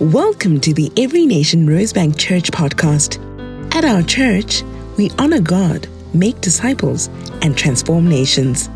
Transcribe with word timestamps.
Welcome 0.00 0.60
to 0.62 0.74
the 0.74 0.90
Every 0.96 1.24
Nation 1.24 1.68
Rosebank 1.68 2.18
Church 2.18 2.50
podcast. 2.50 3.20
At 3.76 3.84
our 3.84 4.02
church, 4.02 4.64
we 4.96 5.08
honor 5.20 5.40
God, 5.40 5.86
make 6.12 6.40
disciples, 6.40 7.06
and 7.42 7.56
transform 7.56 8.08
nations. 8.08 8.68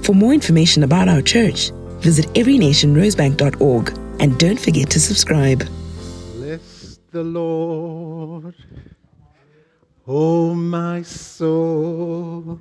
For 0.00 0.14
more 0.14 0.32
information 0.32 0.82
about 0.82 1.08
our 1.08 1.20
church, 1.20 1.72
visit 2.00 2.24
everynationrosebank.org 2.28 3.98
and 4.18 4.38
don't 4.38 4.58
forget 4.58 4.88
to 4.90 4.98
subscribe. 5.00 5.58
Bless 6.36 6.98
the 7.10 7.22
Lord, 7.22 8.54
oh 10.06 10.54
my 10.54 11.02
soul, 11.02 12.58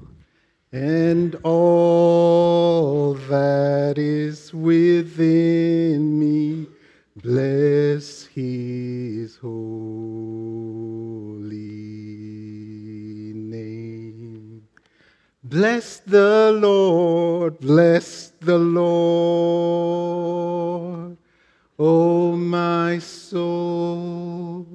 and 0.74 1.36
all 1.44 3.14
that 3.30 3.98
is 3.98 4.54
within 4.54 6.20
me. 6.20 6.68
Bless 7.24 8.26
his 8.26 9.38
holy 9.38 9.54
name. 13.36 14.64
Bless 15.44 16.00
the 16.00 16.52
Lord, 16.60 17.60
bless 17.60 18.32
the 18.40 18.58
Lord, 18.58 18.76
O 21.78 22.36
my 22.36 22.98
soul, 22.98 24.66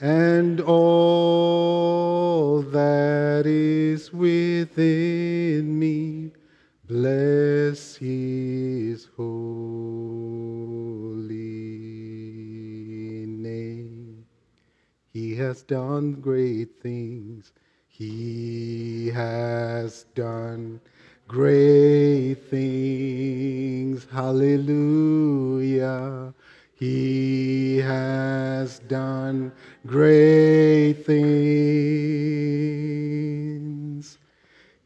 and 0.00 0.60
all 0.60 2.62
that 2.62 3.46
is 3.46 4.12
within 4.12 5.78
me. 5.78 6.32
Bless 6.88 7.94
his 7.94 9.08
holy 9.16 9.97
has 15.38 15.62
done 15.62 16.20
great 16.20 16.80
things. 16.82 17.52
He 17.88 19.10
has 19.14 20.04
done 20.14 20.80
great 21.26 22.34
things. 22.50 24.06
Hallelujah. 24.12 25.24
He 26.74 27.78
has 27.78 28.78
done 28.80 29.52
great 29.86 30.94
things. 31.04 31.38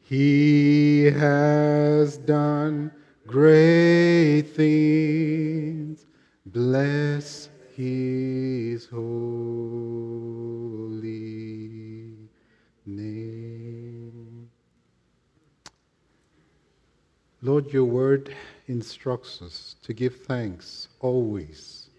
He 0.02 1.04
has 1.06 2.16
done 2.18 2.92
great 3.26 4.42
things. 4.42 6.06
Bless 6.46 7.48
his 7.76 8.86
holy 8.86 9.31
Lord, 17.52 17.70
your 17.70 17.84
word 17.84 18.34
instructs 18.68 19.42
us 19.42 19.76
to 19.82 19.92
give 19.92 20.22
thanks 20.22 20.88
always 21.00 21.90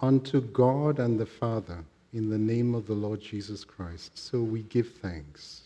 unto 0.00 0.40
God 0.40 0.98
and 0.98 1.20
the 1.20 1.26
Father 1.26 1.84
in 2.14 2.30
the 2.30 2.38
name 2.38 2.74
of 2.74 2.86
the 2.86 2.94
Lord 2.94 3.20
Jesus 3.20 3.64
Christ. 3.64 4.16
So 4.16 4.40
we 4.40 4.62
give 4.62 4.92
thanks 5.02 5.64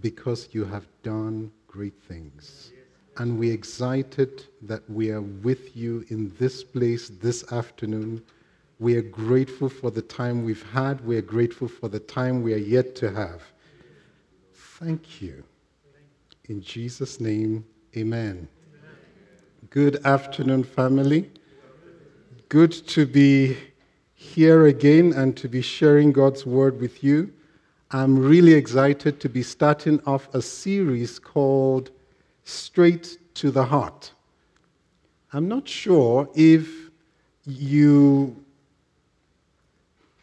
because 0.00 0.48
you 0.50 0.64
have 0.64 0.84
done 1.04 1.52
great 1.68 1.94
things. 2.08 2.72
And 3.18 3.38
we're 3.38 3.54
excited 3.54 4.46
that 4.62 4.82
we 4.90 5.12
are 5.12 5.22
with 5.22 5.76
you 5.76 6.04
in 6.08 6.34
this 6.40 6.64
place 6.64 7.08
this 7.08 7.52
afternoon. 7.52 8.20
We 8.80 8.96
are 8.96 9.02
grateful 9.02 9.68
for 9.68 9.92
the 9.92 10.02
time 10.02 10.42
we've 10.42 10.68
had. 10.72 11.06
We 11.06 11.18
are 11.18 11.22
grateful 11.36 11.68
for 11.68 11.86
the 11.86 12.00
time 12.00 12.42
we 12.42 12.52
are 12.52 12.66
yet 12.76 12.96
to 12.96 13.12
have. 13.12 13.42
Thank 14.80 15.22
you. 15.22 15.44
In 16.48 16.60
Jesus' 16.60 17.20
name, 17.20 17.64
amen. 17.96 18.48
Good 19.70 20.04
afternoon, 20.06 20.64
family. 20.64 21.30
Good 22.48 22.72
to 22.88 23.06
be 23.06 23.56
here 24.14 24.66
again 24.66 25.12
and 25.12 25.36
to 25.36 25.48
be 25.48 25.60
sharing 25.60 26.12
God's 26.12 26.46
word 26.46 26.80
with 26.80 27.04
you. 27.04 27.32
I'm 27.90 28.18
really 28.18 28.54
excited 28.54 29.20
to 29.20 29.28
be 29.28 29.42
starting 29.42 30.00
off 30.06 30.34
a 30.34 30.40
series 30.40 31.18
called 31.18 31.90
Straight 32.44 33.18
to 33.34 33.50
the 33.50 33.64
Heart. 33.64 34.12
I'm 35.32 35.48
not 35.48 35.68
sure 35.68 36.28
if 36.34 36.90
you 37.44 38.42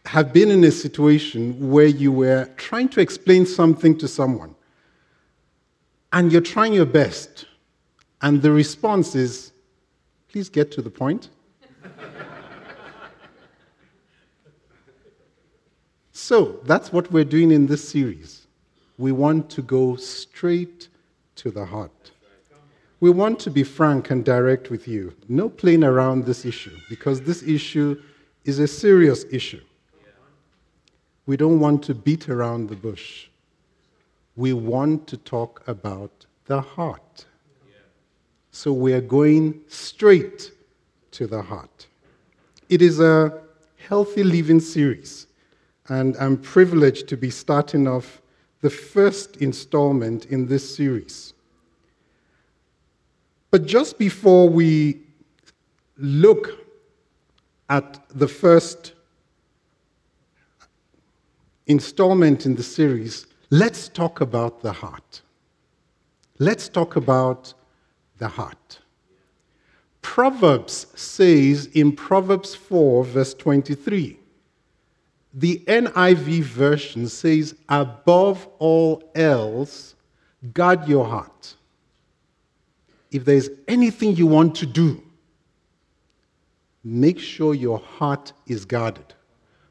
have 0.05 0.33
been 0.33 0.49
in 0.49 0.63
a 0.63 0.71
situation 0.71 1.69
where 1.69 1.85
you 1.85 2.11
were 2.11 2.49
trying 2.57 2.89
to 2.89 3.01
explain 3.01 3.45
something 3.45 3.95
to 3.99 4.07
someone 4.07 4.55
and 6.11 6.31
you're 6.31 6.41
trying 6.41 6.73
your 6.73 6.85
best, 6.85 7.45
and 8.21 8.41
the 8.41 8.51
response 8.51 9.15
is, 9.15 9.51
please 10.29 10.49
get 10.49 10.71
to 10.71 10.81
the 10.81 10.89
point. 10.89 11.29
So 16.29 16.59
that's 16.65 16.93
what 16.93 17.11
we're 17.11 17.23
doing 17.23 17.49
in 17.49 17.65
this 17.65 17.89
series. 17.89 18.45
We 18.99 19.11
want 19.11 19.49
to 19.49 19.63
go 19.63 19.95
straight 19.95 20.89
to 21.37 21.49
the 21.49 21.65
heart. 21.65 22.11
We 22.99 23.09
want 23.09 23.39
to 23.39 23.49
be 23.49 23.63
frank 23.63 24.11
and 24.11 24.23
direct 24.23 24.69
with 24.69 24.87
you. 24.87 25.15
No 25.27 25.49
playing 25.49 25.83
around 25.83 26.25
this 26.25 26.45
issue 26.45 26.77
because 26.87 27.21
this 27.21 27.41
issue 27.41 27.99
is 28.45 28.59
a 28.59 28.67
serious 28.67 29.25
issue. 29.31 29.61
We 31.25 31.35
don't 31.35 31.59
want 31.59 31.81
to 31.85 31.95
beat 31.95 32.29
around 32.29 32.69
the 32.69 32.75
bush. 32.75 33.29
We 34.35 34.53
want 34.53 35.07
to 35.07 35.17
talk 35.17 35.63
about 35.67 36.25
the 36.45 36.61
heart. 36.61 37.25
So 38.51 38.73
we 38.73 38.93
are 38.93 39.01
going 39.01 39.61
straight 39.67 40.51
to 41.11 41.27
the 41.27 41.41
heart. 41.41 41.87
It 42.67 42.81
is 42.81 42.99
a 42.99 43.41
healthy 43.77 44.23
living 44.23 44.59
series 44.59 45.27
and 45.87 46.15
I'm 46.17 46.37
privileged 46.37 47.07
to 47.09 47.17
be 47.17 47.29
starting 47.29 47.87
off 47.87 48.21
the 48.61 48.69
first 48.69 49.37
installment 49.37 50.25
in 50.25 50.47
this 50.47 50.75
series. 50.75 51.33
But 53.51 53.65
just 53.65 53.97
before 53.97 54.47
we 54.47 55.01
look 55.97 56.51
at 57.69 57.99
the 58.09 58.27
first 58.27 58.93
installment 61.65 62.45
in 62.45 62.55
the 62.55 62.63
series, 62.63 63.27
let's 63.49 63.87
talk 63.87 64.21
about 64.21 64.61
the 64.61 64.71
heart. 64.71 65.21
Let's 66.37 66.69
talk 66.69 66.95
about 66.95 67.53
the 68.19 68.27
heart. 68.27 68.79
Proverbs 70.01 70.87
says 70.95 71.65
in 71.67 71.91
Proverbs 71.91 72.55
4, 72.55 73.03
verse 73.03 73.33
23, 73.33 74.17
the 75.33 75.63
NIV 75.67 76.41
version 76.41 77.07
says, 77.07 77.55
above 77.67 78.47
all 78.59 79.03
else, 79.13 79.95
guard 80.53 80.87
your 80.87 81.05
heart. 81.05 81.55
If 83.11 83.25
there's 83.25 83.49
anything 83.67 84.15
you 84.15 84.27
want 84.27 84.55
to 84.55 84.65
do, 84.65 85.03
make 86.83 87.19
sure 87.19 87.53
your 87.53 87.79
heart 87.79 88.33
is 88.47 88.65
guarded. 88.65 89.13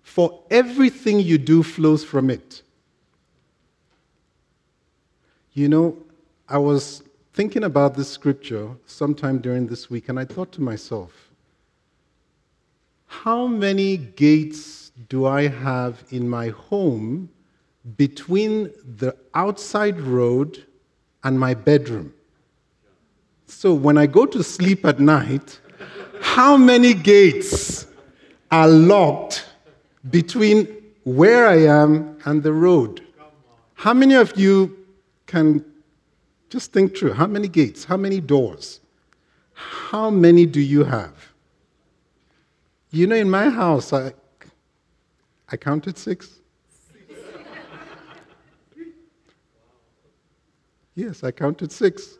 For 0.02 0.42
everything 0.50 1.20
you 1.20 1.38
do 1.38 1.62
flows 1.62 2.04
from 2.04 2.30
it. 2.30 2.62
You 5.52 5.68
know, 5.68 5.98
I 6.48 6.58
was 6.58 7.02
thinking 7.38 7.62
about 7.62 7.94
this 7.94 8.10
scripture 8.10 8.68
sometime 8.86 9.38
during 9.38 9.68
this 9.68 9.88
week, 9.88 10.08
and 10.08 10.18
I 10.18 10.24
thought 10.24 10.50
to 10.54 10.60
myself, 10.60 11.30
how 13.06 13.46
many 13.46 13.96
gates 13.96 14.90
do 15.08 15.24
I 15.24 15.46
have 15.46 16.02
in 16.10 16.28
my 16.28 16.48
home 16.48 17.30
between 17.96 18.72
the 18.96 19.14
outside 19.34 20.00
road 20.00 20.66
and 21.22 21.38
my 21.38 21.54
bedroom? 21.54 22.12
So 23.46 23.72
when 23.72 23.96
I 23.96 24.06
go 24.06 24.26
to 24.26 24.42
sleep 24.42 24.84
at 24.84 24.98
night, 24.98 25.60
how 26.20 26.56
many 26.56 26.92
gates 26.92 27.86
are 28.50 28.66
locked 28.66 29.46
between 30.10 30.66
where 31.04 31.46
I 31.46 31.58
am 31.82 32.18
and 32.24 32.42
the 32.42 32.52
road? 32.52 33.00
How 33.74 33.94
many 33.94 34.14
of 34.16 34.36
you 34.36 34.76
can 35.26 35.64
just 36.48 36.72
think 36.72 36.96
through? 36.96 37.12
How 37.12 37.26
many 37.26 37.48
gates? 37.48 37.84
How 37.84 37.96
many 37.96 38.20
doors? 38.20 38.80
How 39.52 40.10
many 40.10 40.46
do 40.46 40.60
you 40.60 40.84
have? 40.84 41.14
You 42.90 43.06
know, 43.06 43.16
in 43.16 43.28
my 43.28 43.50
house, 43.50 43.92
I, 43.92 44.12
I 45.50 45.56
counted 45.56 45.98
six. 45.98 46.40
yes, 50.94 51.22
I 51.22 51.30
counted 51.30 51.70
six. 51.70 52.18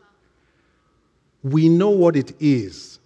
We 1.43 1.69
know 1.69 1.89
what 1.89 2.15
it 2.15 2.33
is 2.39 2.99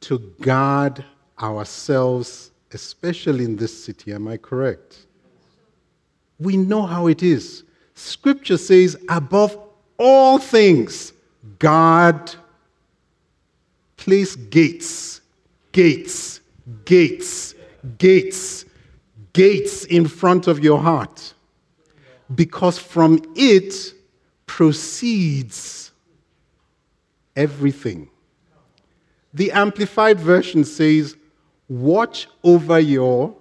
to 0.00 0.18
guard 0.40 1.04
ourselves, 1.40 2.50
especially 2.72 3.44
in 3.44 3.56
this 3.56 3.84
city. 3.84 4.12
Am 4.12 4.26
I 4.26 4.36
correct? 4.36 5.06
We 6.38 6.56
know 6.56 6.82
how 6.82 7.06
it 7.06 7.22
is. 7.22 7.64
Scripture 7.94 8.58
says, 8.58 8.96
above 9.08 9.65
all 9.98 10.38
things, 10.38 11.12
guard, 11.58 12.34
place 13.96 14.36
gates, 14.36 15.20
gates, 15.72 16.40
gates, 16.84 17.54
gates, 17.98 18.64
gates 19.32 19.84
in 19.84 20.06
front 20.06 20.46
of 20.46 20.62
your 20.62 20.80
heart. 20.80 21.34
Because 22.34 22.78
from 22.78 23.20
it 23.36 23.94
proceeds 24.46 25.92
everything. 27.36 28.08
The 29.34 29.52
Amplified 29.52 30.18
Version 30.18 30.64
says, 30.64 31.16
Watch 31.68 32.28
over 32.42 32.78
your 32.78 33.36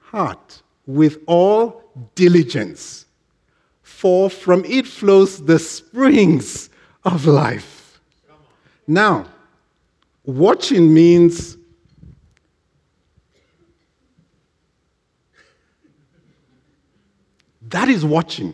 heart 0.00 0.62
with 0.86 1.18
all 1.26 1.82
diligence, 2.14 3.05
for 3.96 4.28
from 4.28 4.62
it 4.66 4.86
flows 4.86 5.42
the 5.42 5.58
springs 5.58 6.68
of 7.02 7.24
life. 7.24 7.98
Now, 8.86 9.26
watching 10.22 10.92
means 10.92 11.56
that 17.62 17.88
is 17.88 18.04
watching. 18.04 18.52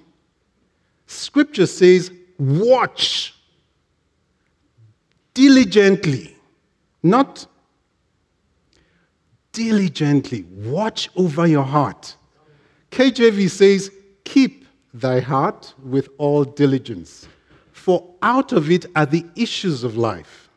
Scripture 1.08 1.66
says, 1.66 2.12
watch 2.38 3.34
diligently, 5.34 6.36
not 7.02 7.48
diligently. 9.50 10.44
Watch 10.44 11.10
over 11.16 11.48
your 11.48 11.64
heart. 11.64 12.14
KJV 12.92 13.50
says, 13.50 13.90
thy 14.94 15.20
heart 15.20 15.74
with 15.82 16.08
all 16.18 16.44
diligence, 16.44 17.26
for 17.72 18.14
out 18.22 18.52
of 18.52 18.70
it 18.70 18.86
are 18.94 19.06
the 19.06 19.24
issues 19.36 19.84
of 19.84 19.96
life. 19.96 20.48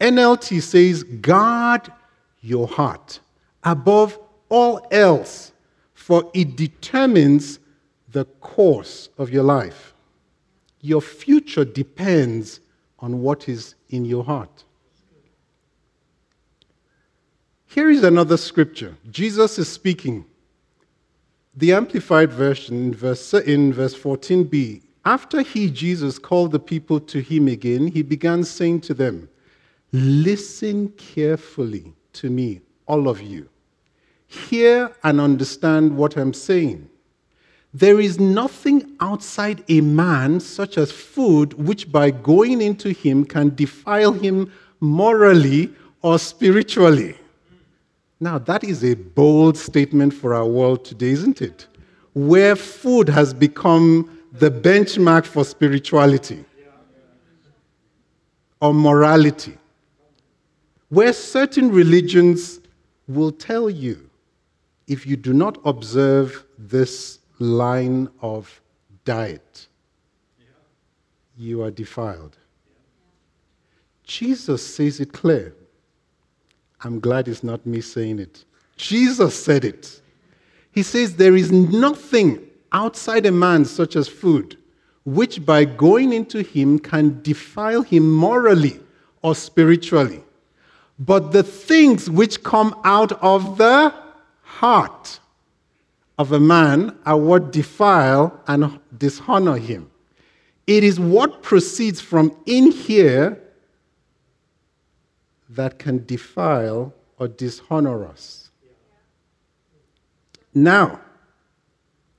NLT 0.00 0.62
says, 0.62 1.02
guard 1.02 1.92
your 2.40 2.66
heart 2.66 3.20
above 3.62 4.18
all 4.48 4.86
else, 4.90 5.52
for 5.94 6.30
it 6.34 6.56
determines 6.56 7.58
the 8.10 8.24
course 8.24 9.08
of 9.18 9.30
your 9.30 9.44
life. 9.44 9.94
Your 10.80 11.00
future 11.00 11.64
depends 11.64 12.60
on 12.98 13.20
what 13.20 13.48
is 13.48 13.74
in 13.90 14.04
your 14.04 14.24
heart. 14.24 14.64
Here 17.66 17.90
is 17.90 18.02
another 18.02 18.36
scripture. 18.36 18.96
Jesus 19.10 19.58
is 19.58 19.68
speaking. 19.68 20.24
The 21.54 21.72
Amplified 21.72 22.32
Version 22.32 22.76
in 22.76 22.94
verse, 22.94 23.34
in 23.34 23.72
verse 23.72 23.94
14b. 23.94 24.82
After 25.04 25.42
he, 25.42 25.70
Jesus, 25.70 26.18
called 26.18 26.52
the 26.52 26.60
people 26.60 27.00
to 27.00 27.20
him 27.20 27.48
again, 27.48 27.88
he 27.88 28.02
began 28.02 28.44
saying 28.44 28.82
to 28.82 28.94
them, 28.94 29.28
Listen 29.92 30.90
carefully 30.90 31.92
to 32.12 32.30
me, 32.30 32.60
all 32.86 33.08
of 33.08 33.20
you. 33.20 33.48
Hear 34.28 34.92
and 35.02 35.20
understand 35.20 35.96
what 35.96 36.16
I'm 36.16 36.32
saying. 36.32 36.88
There 37.74 37.98
is 37.98 38.20
nothing 38.20 38.96
outside 39.00 39.64
a 39.68 39.80
man, 39.80 40.38
such 40.38 40.78
as 40.78 40.92
food, 40.92 41.54
which 41.54 41.90
by 41.90 42.10
going 42.10 42.60
into 42.60 42.90
him 42.90 43.24
can 43.24 43.54
defile 43.56 44.12
him 44.12 44.52
morally 44.78 45.72
or 46.02 46.18
spiritually. 46.18 47.16
Now, 48.20 48.38
that 48.38 48.62
is 48.62 48.84
a 48.84 48.94
bold 48.94 49.56
statement 49.56 50.12
for 50.12 50.34
our 50.34 50.46
world 50.46 50.84
today, 50.84 51.10
isn't 51.10 51.40
it? 51.40 51.66
Where 52.12 52.54
food 52.54 53.08
has 53.08 53.32
become 53.32 54.20
the 54.32 54.50
benchmark 54.50 55.24
for 55.26 55.44
spirituality 55.44 56.44
or 58.60 58.74
morality. 58.74 59.56
Where 60.88 61.12
certain 61.12 61.70
religions 61.70 62.60
will 63.08 63.32
tell 63.32 63.70
you 63.70 64.10
if 64.86 65.06
you 65.06 65.16
do 65.16 65.32
not 65.32 65.58
observe 65.64 66.44
this 66.58 67.20
line 67.38 68.08
of 68.20 68.60
diet, 69.04 69.68
you 71.36 71.62
are 71.62 71.70
defiled. 71.70 72.36
Jesus 74.04 74.66
says 74.66 75.00
it 75.00 75.12
clear. 75.12 75.54
I'm 76.82 77.00
glad 77.00 77.28
it's 77.28 77.44
not 77.44 77.64
me 77.66 77.80
saying 77.80 78.18
it. 78.18 78.44
Jesus 78.76 79.34
said 79.34 79.64
it. 79.64 80.00
He 80.72 80.82
says, 80.82 81.16
There 81.16 81.36
is 81.36 81.52
nothing 81.52 82.40
outside 82.72 83.26
a 83.26 83.32
man, 83.32 83.64
such 83.64 83.96
as 83.96 84.08
food, 84.08 84.56
which 85.04 85.44
by 85.44 85.64
going 85.64 86.12
into 86.12 86.42
him 86.42 86.78
can 86.78 87.20
defile 87.22 87.82
him 87.82 88.10
morally 88.14 88.80
or 89.22 89.34
spiritually. 89.34 90.22
But 90.98 91.32
the 91.32 91.42
things 91.42 92.08
which 92.08 92.42
come 92.42 92.78
out 92.84 93.12
of 93.22 93.58
the 93.58 93.92
heart 94.42 95.18
of 96.18 96.32
a 96.32 96.40
man 96.40 96.96
are 97.06 97.16
what 97.16 97.50
defile 97.52 98.40
and 98.46 98.78
dishonor 98.96 99.56
him. 99.56 99.90
It 100.66 100.84
is 100.84 101.00
what 101.00 101.42
proceeds 101.42 102.00
from 102.00 102.36
in 102.46 102.70
here 102.70 103.42
that 105.50 105.78
can 105.78 106.04
defile 106.06 106.94
or 107.18 107.28
dishonor 107.28 108.06
us. 108.06 108.50
Now, 110.54 111.00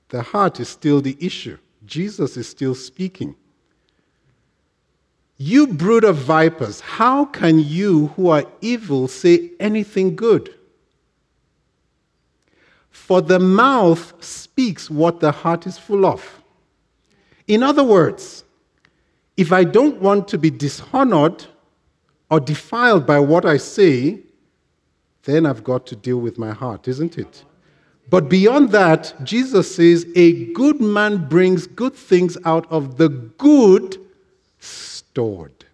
the 0.09 0.21
heart 0.21 0.59
is 0.59 0.69
still 0.69 1.01
the 1.01 1.17
issue. 1.19 1.57
Jesus 1.85 2.37
is 2.37 2.47
still 2.47 2.75
speaking. 2.75 3.35
You 5.37 5.65
brood 5.67 6.03
of 6.03 6.17
vipers, 6.17 6.81
how 6.81 7.25
can 7.25 7.59
you 7.59 8.07
who 8.07 8.29
are 8.29 8.45
evil 8.61 9.07
say 9.07 9.51
anything 9.59 10.15
good? 10.15 10.53
For 12.91 13.21
the 13.21 13.39
mouth 13.39 14.13
speaks 14.23 14.89
what 14.89 15.19
the 15.19 15.31
heart 15.31 15.65
is 15.65 15.77
full 15.77 16.05
of. 16.05 16.43
In 17.47 17.63
other 17.63 17.83
words, 17.83 18.43
if 19.35 19.51
I 19.51 19.63
don't 19.63 19.99
want 20.01 20.27
to 20.27 20.37
be 20.37 20.51
dishonored 20.51 21.45
or 22.31 22.39
defiled 22.39 23.05
by 23.05 23.19
what 23.19 23.45
I 23.45 23.57
say, 23.57 24.21
then 25.23 25.45
I've 25.45 25.65
got 25.65 25.85
to 25.87 25.95
deal 25.97 26.17
with 26.17 26.39
my 26.39 26.51
heart, 26.51 26.87
isn't 26.87 27.17
it? 27.17 27.43
But 28.09 28.29
beyond 28.29 28.71
that, 28.71 29.13
Jesus 29.23 29.75
says, 29.75 30.07
a 30.15 30.51
good 30.53 30.81
man 30.81 31.27
brings 31.27 31.67
good 31.67 31.93
things 31.93 32.37
out 32.45 32.71
of 32.71 32.97
the 32.97 33.09
good 33.09 33.97
stored. 34.59 35.65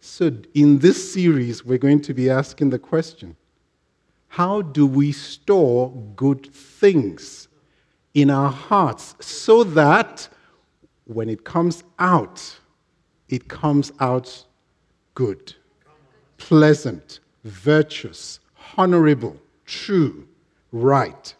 So, 0.00 0.32
in 0.54 0.78
this 0.78 1.12
series, 1.12 1.64
we're 1.64 1.78
going 1.78 2.00
to 2.00 2.14
be 2.14 2.28
asking 2.28 2.70
the 2.70 2.78
question 2.78 3.36
how 4.28 4.62
do 4.62 4.86
we 4.86 5.12
store 5.12 5.90
good 6.16 6.52
things 6.52 7.48
in 8.14 8.30
our 8.30 8.50
hearts 8.50 9.14
so 9.20 9.64
that 9.64 10.28
when 11.04 11.28
it 11.28 11.44
comes 11.44 11.84
out, 11.98 12.58
it 13.28 13.48
comes 13.48 13.92
out 14.00 14.44
good, 15.18 15.56
pleasant, 16.36 17.18
virtuous, 17.42 18.38
honorable, 18.76 19.36
true, 19.66 20.28
right? 20.70 21.34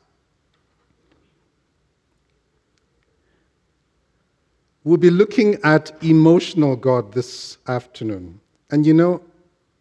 We'll 4.83 4.97
be 4.97 5.11
looking 5.11 5.61
at 5.63 5.93
emotional 6.03 6.75
God 6.75 7.13
this 7.13 7.59
afternoon. 7.69 8.41
And 8.73 8.85
you 8.85 8.95
know, 8.95 9.23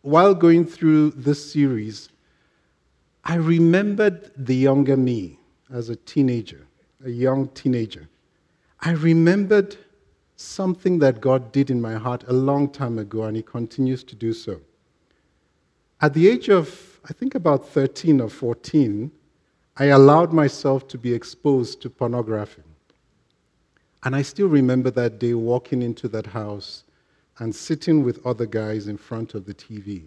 while 0.04 0.36
going 0.36 0.68
through 0.68 1.13
this 1.16 1.51
series, 1.51 2.10
I 3.24 3.34
remembered 3.34 4.30
the 4.38 4.56
younger 4.56 4.96
me 4.96 5.39
as 5.74 5.89
a 5.89 5.96
teenager, 5.96 6.68
a 7.04 7.10
young 7.10 7.48
teenager. 7.48 8.08
I 8.80 8.92
remembered 8.92 9.75
something 10.38 11.00
that 11.00 11.20
God 11.20 11.51
did 11.51 11.70
in 11.70 11.82
my 11.82 11.96
heart 11.96 12.24
a 12.27 12.34
long 12.34 12.70
time 12.70 13.00
ago, 13.00 13.24
and 13.24 13.36
He 13.36 13.44
continues 13.44 14.03
to 14.06 14.15
do 14.15 14.32
so. 14.32 14.62
At 16.00 16.13
the 16.13 16.29
age 16.29 16.48
of, 16.48 17.01
I 17.10 17.13
think 17.13 17.36
about 17.36 17.67
13 17.67 18.22
or 18.22 18.29
14, 18.29 19.12
I 19.77 19.86
allowed 19.86 20.32
myself 20.32 20.88
to 20.89 20.98
be 20.98 21.13
exposed 21.13 21.82
to 21.82 21.89
pornography. 21.89 22.62
And 24.03 24.15
I 24.15 24.22
still 24.22 24.48
remember 24.48 24.91
that 24.91 25.20
day 25.20 25.34
walking 25.34 25.82
into 25.82 26.08
that 26.10 26.27
house 26.27 26.84
and 27.39 27.53
sitting 27.53 28.03
with 28.03 28.25
other 28.25 28.46
guys 28.46 28.88
in 28.88 28.98
front 28.98 29.34
of 29.34 29.46
the 29.46 29.53
TV. 29.53 30.03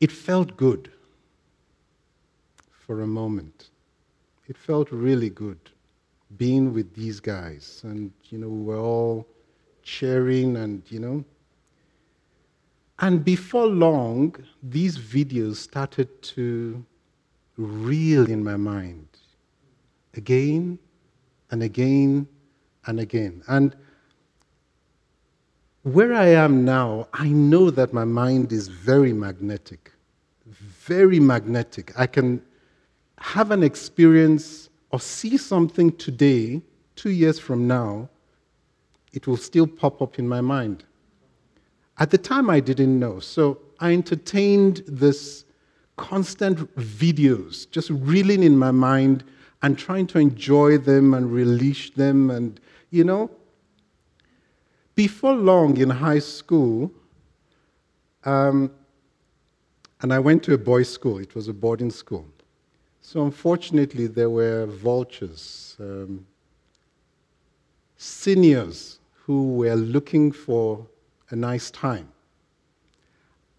It 0.00 0.12
felt 0.12 0.56
good 0.56 0.90
for 2.70 3.02
a 3.02 3.06
moment. 3.06 3.70
It 4.48 4.56
felt 4.56 4.90
really 4.90 5.30
good 5.30 5.58
being 6.36 6.72
with 6.72 6.94
these 6.94 7.20
guys. 7.20 7.80
And, 7.84 8.12
you 8.30 8.38
know, 8.38 8.48
we 8.48 8.62
were 8.62 8.78
all 8.78 9.26
cheering 9.82 10.56
and, 10.56 10.82
you 10.88 11.00
know. 11.00 11.24
And 12.98 13.24
before 13.24 13.66
long, 13.66 14.36
these 14.62 14.98
videos 14.98 15.56
started 15.56 16.22
to 16.22 16.84
reel 17.56 18.28
in 18.28 18.44
my 18.44 18.56
mind 18.56 19.08
again 20.14 20.78
and 21.50 21.62
again 21.62 22.28
and 22.86 23.00
again. 23.00 23.42
And 23.48 23.74
where 25.82 26.12
I 26.12 26.26
am 26.26 26.64
now, 26.64 27.08
I 27.14 27.28
know 27.28 27.70
that 27.70 27.92
my 27.92 28.04
mind 28.04 28.52
is 28.52 28.68
very 28.68 29.12
magnetic. 29.12 29.92
Very 30.46 31.20
magnetic. 31.20 31.92
I 31.98 32.06
can 32.06 32.42
have 33.18 33.50
an 33.50 33.62
experience 33.62 34.69
or 34.90 35.00
see 35.00 35.36
something 35.36 35.92
today, 35.96 36.62
two 36.96 37.10
years 37.10 37.38
from 37.38 37.66
now, 37.66 38.08
it 39.12 39.26
will 39.26 39.36
still 39.36 39.66
pop 39.66 40.02
up 40.02 40.18
in 40.18 40.28
my 40.28 40.40
mind. 40.40 40.84
At 41.98 42.10
the 42.10 42.18
time, 42.18 42.48
I 42.48 42.60
didn't 42.60 42.98
know. 42.98 43.20
So 43.20 43.60
I 43.78 43.92
entertained 43.92 44.82
this 44.86 45.44
constant 45.96 46.74
videos, 46.76 47.70
just 47.70 47.90
reeling 47.90 48.42
in 48.42 48.56
my 48.56 48.70
mind 48.70 49.24
and 49.62 49.78
trying 49.78 50.06
to 50.08 50.18
enjoy 50.18 50.78
them 50.78 51.12
and 51.12 51.30
release 51.30 51.90
them. 51.90 52.30
And, 52.30 52.58
you 52.90 53.04
know, 53.04 53.30
before 54.94 55.34
long 55.34 55.76
in 55.76 55.90
high 55.90 56.18
school, 56.20 56.90
um, 58.24 58.70
and 60.02 60.12
I 60.12 60.18
went 60.18 60.42
to 60.44 60.54
a 60.54 60.58
boys' 60.58 60.90
school, 60.90 61.18
it 61.18 61.34
was 61.34 61.48
a 61.48 61.52
boarding 61.52 61.90
school. 61.90 62.26
So 63.12 63.24
unfortunately, 63.24 64.06
there 64.06 64.30
were 64.30 64.66
vultures, 64.66 65.74
um, 65.80 66.24
seniors 67.96 69.00
who 69.24 69.54
were 69.54 69.74
looking 69.74 70.30
for 70.30 70.86
a 71.30 71.34
nice 71.34 71.72
time. 71.72 72.06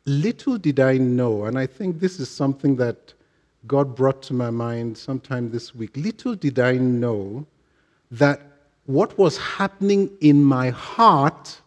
Little 0.05 0.57
did 0.57 0.79
I 0.79 0.99
know, 0.99 1.43
and 1.43 1.59
I 1.59 1.65
think 1.65 1.99
this 1.99 2.17
is 2.17 2.29
something 2.29 2.77
that 2.77 3.13
God 3.67 3.93
brought 3.93 4.21
to 4.23 4.33
my 4.33 4.51
mind 4.51 4.97
sometime 4.97 5.51
this 5.51 5.75
week. 5.75 5.97
Little 5.97 6.33
did 6.33 6.57
I 6.57 6.77
know 6.77 7.45
that 8.09 8.39
what 8.85 9.17
was 9.17 9.37
happening 9.37 10.09
in 10.21 10.41
my 10.41 10.69
heart 10.69 11.59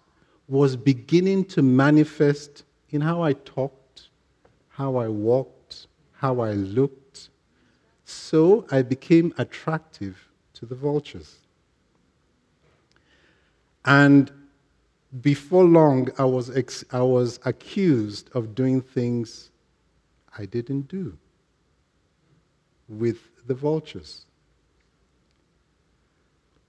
was 0.49 0.75
beginning 0.75 1.45
to 1.49 1.61
manifest 1.61 2.65
in 2.93 3.03
how 3.03 3.21
I 3.21 3.35
talked, 3.35 4.09
how 4.71 4.97
I 4.97 5.09
walked, 5.09 5.89
how 6.13 6.41
I 6.41 6.53
looked. 6.53 7.04
So 8.15 8.65
I 8.71 8.83
became 8.83 9.35
attractive 9.39 10.29
to 10.55 10.67
the 10.67 10.75
vultures. 10.75 11.37
And 13.85 14.31
before 15.21 15.65
long, 15.65 16.09
I 16.17 16.25
was, 16.25 16.57
ex- 16.57 16.85
I 16.93 17.03
was 17.03 17.41
accused 17.45 18.31
of 18.35 18.55
doing 18.55 18.81
things 18.81 19.51
I 20.39 20.47
didn't 20.47 20.89
do 20.89 21.19
with 22.89 23.19
the 23.47 23.55
vultures. 23.55 24.27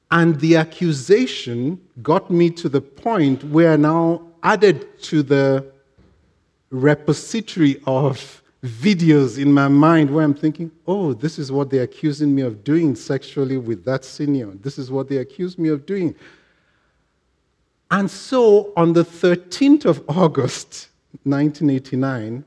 And 0.09 0.39
the 0.39 0.55
accusation 0.57 1.79
got 2.01 2.31
me 2.31 2.49
to 2.51 2.69
the 2.69 2.81
point 2.81 3.43
where 3.43 3.77
now 3.77 4.27
added 4.41 4.99
to 5.03 5.21
the 5.21 5.71
repository 6.69 7.81
of 7.85 8.41
videos 8.65 9.41
in 9.41 9.53
my 9.53 9.67
mind 9.67 10.09
where 10.13 10.23
I'm 10.23 10.33
thinking, 10.33 10.71
oh, 10.87 11.13
this 11.13 11.37
is 11.39 11.51
what 11.51 11.69
they're 11.69 11.83
accusing 11.83 12.33
me 12.33 12.41
of 12.41 12.63
doing 12.63 12.95
sexually 12.95 13.57
with 13.57 13.85
that 13.85 14.03
senior. 14.03 14.47
This 14.47 14.77
is 14.77 14.91
what 14.91 15.07
they 15.07 15.17
accuse 15.17 15.57
me 15.57 15.69
of 15.69 15.85
doing. 15.85 16.15
And 17.91 18.09
so 18.09 18.73
on 18.75 18.93
the 18.93 19.05
13th 19.05 19.85
of 19.85 20.03
August, 20.09 20.89
1989, 21.23 22.43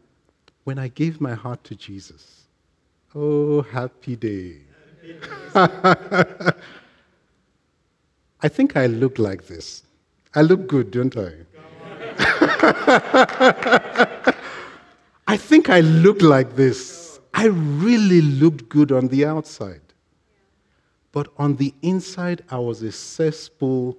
when 0.64 0.78
I 0.78 0.88
gave 0.88 1.20
my 1.20 1.34
heart 1.34 1.62
to 1.64 1.74
Jesus, 1.74 2.42
oh, 3.14 3.62
happy 3.62 4.16
day. 4.16 4.56
I 8.40 8.48
think 8.48 8.76
I 8.76 8.86
look 8.86 9.18
like 9.18 9.46
this. 9.46 9.82
I 10.34 10.42
look 10.42 10.66
good, 10.66 10.90
don't 10.90 11.16
I? 11.16 11.32
I 15.28 15.36
think 15.36 15.68
I 15.68 15.80
look 15.80 16.22
like 16.22 16.56
this. 16.56 17.20
I 17.34 17.48
really 17.48 18.22
looked 18.22 18.70
good 18.70 18.90
on 18.90 19.08
the 19.08 19.26
outside. 19.26 19.82
But 21.12 21.28
on 21.36 21.56
the 21.56 21.74
inside, 21.82 22.42
I 22.50 22.58
was 22.58 22.82
a 22.82 22.90
cesspool 22.90 23.98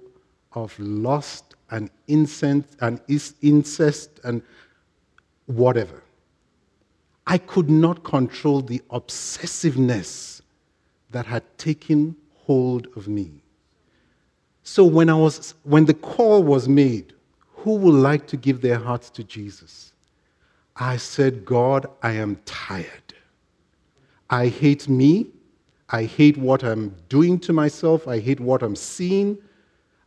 of 0.54 0.76
lust 0.80 1.54
and 1.70 1.88
incest 2.08 2.76
and 2.80 3.00
incest 3.42 4.18
and 4.24 4.42
whatever. 5.46 6.02
I 7.28 7.38
could 7.38 7.70
not 7.70 8.02
control 8.02 8.60
the 8.60 8.82
obsessiveness 8.90 10.42
that 11.12 11.26
had 11.26 11.44
taken 11.58 12.16
hold 12.34 12.88
of 12.96 13.06
me. 13.06 13.30
So 14.64 14.84
when 14.84 15.08
I 15.08 15.14
was 15.14 15.54
when 15.62 15.84
the 15.84 15.94
call 15.94 16.42
was 16.42 16.68
made, 16.68 17.12
who 17.54 17.76
would 17.76 17.94
like 17.94 18.26
to 18.28 18.36
give 18.36 18.62
their 18.62 18.80
hearts 18.80 19.10
to 19.10 19.22
Jesus? 19.22 19.89
I 20.76 20.96
said, 20.96 21.44
God, 21.44 21.86
I 22.02 22.12
am 22.12 22.36
tired. 22.44 23.14
I 24.30 24.46
hate 24.46 24.88
me. 24.88 25.26
I 25.90 26.04
hate 26.04 26.36
what 26.36 26.62
I'm 26.62 26.94
doing 27.08 27.38
to 27.40 27.52
myself. 27.52 28.06
I 28.06 28.20
hate 28.20 28.40
what 28.40 28.62
I'm 28.62 28.76
seeing. 28.76 29.38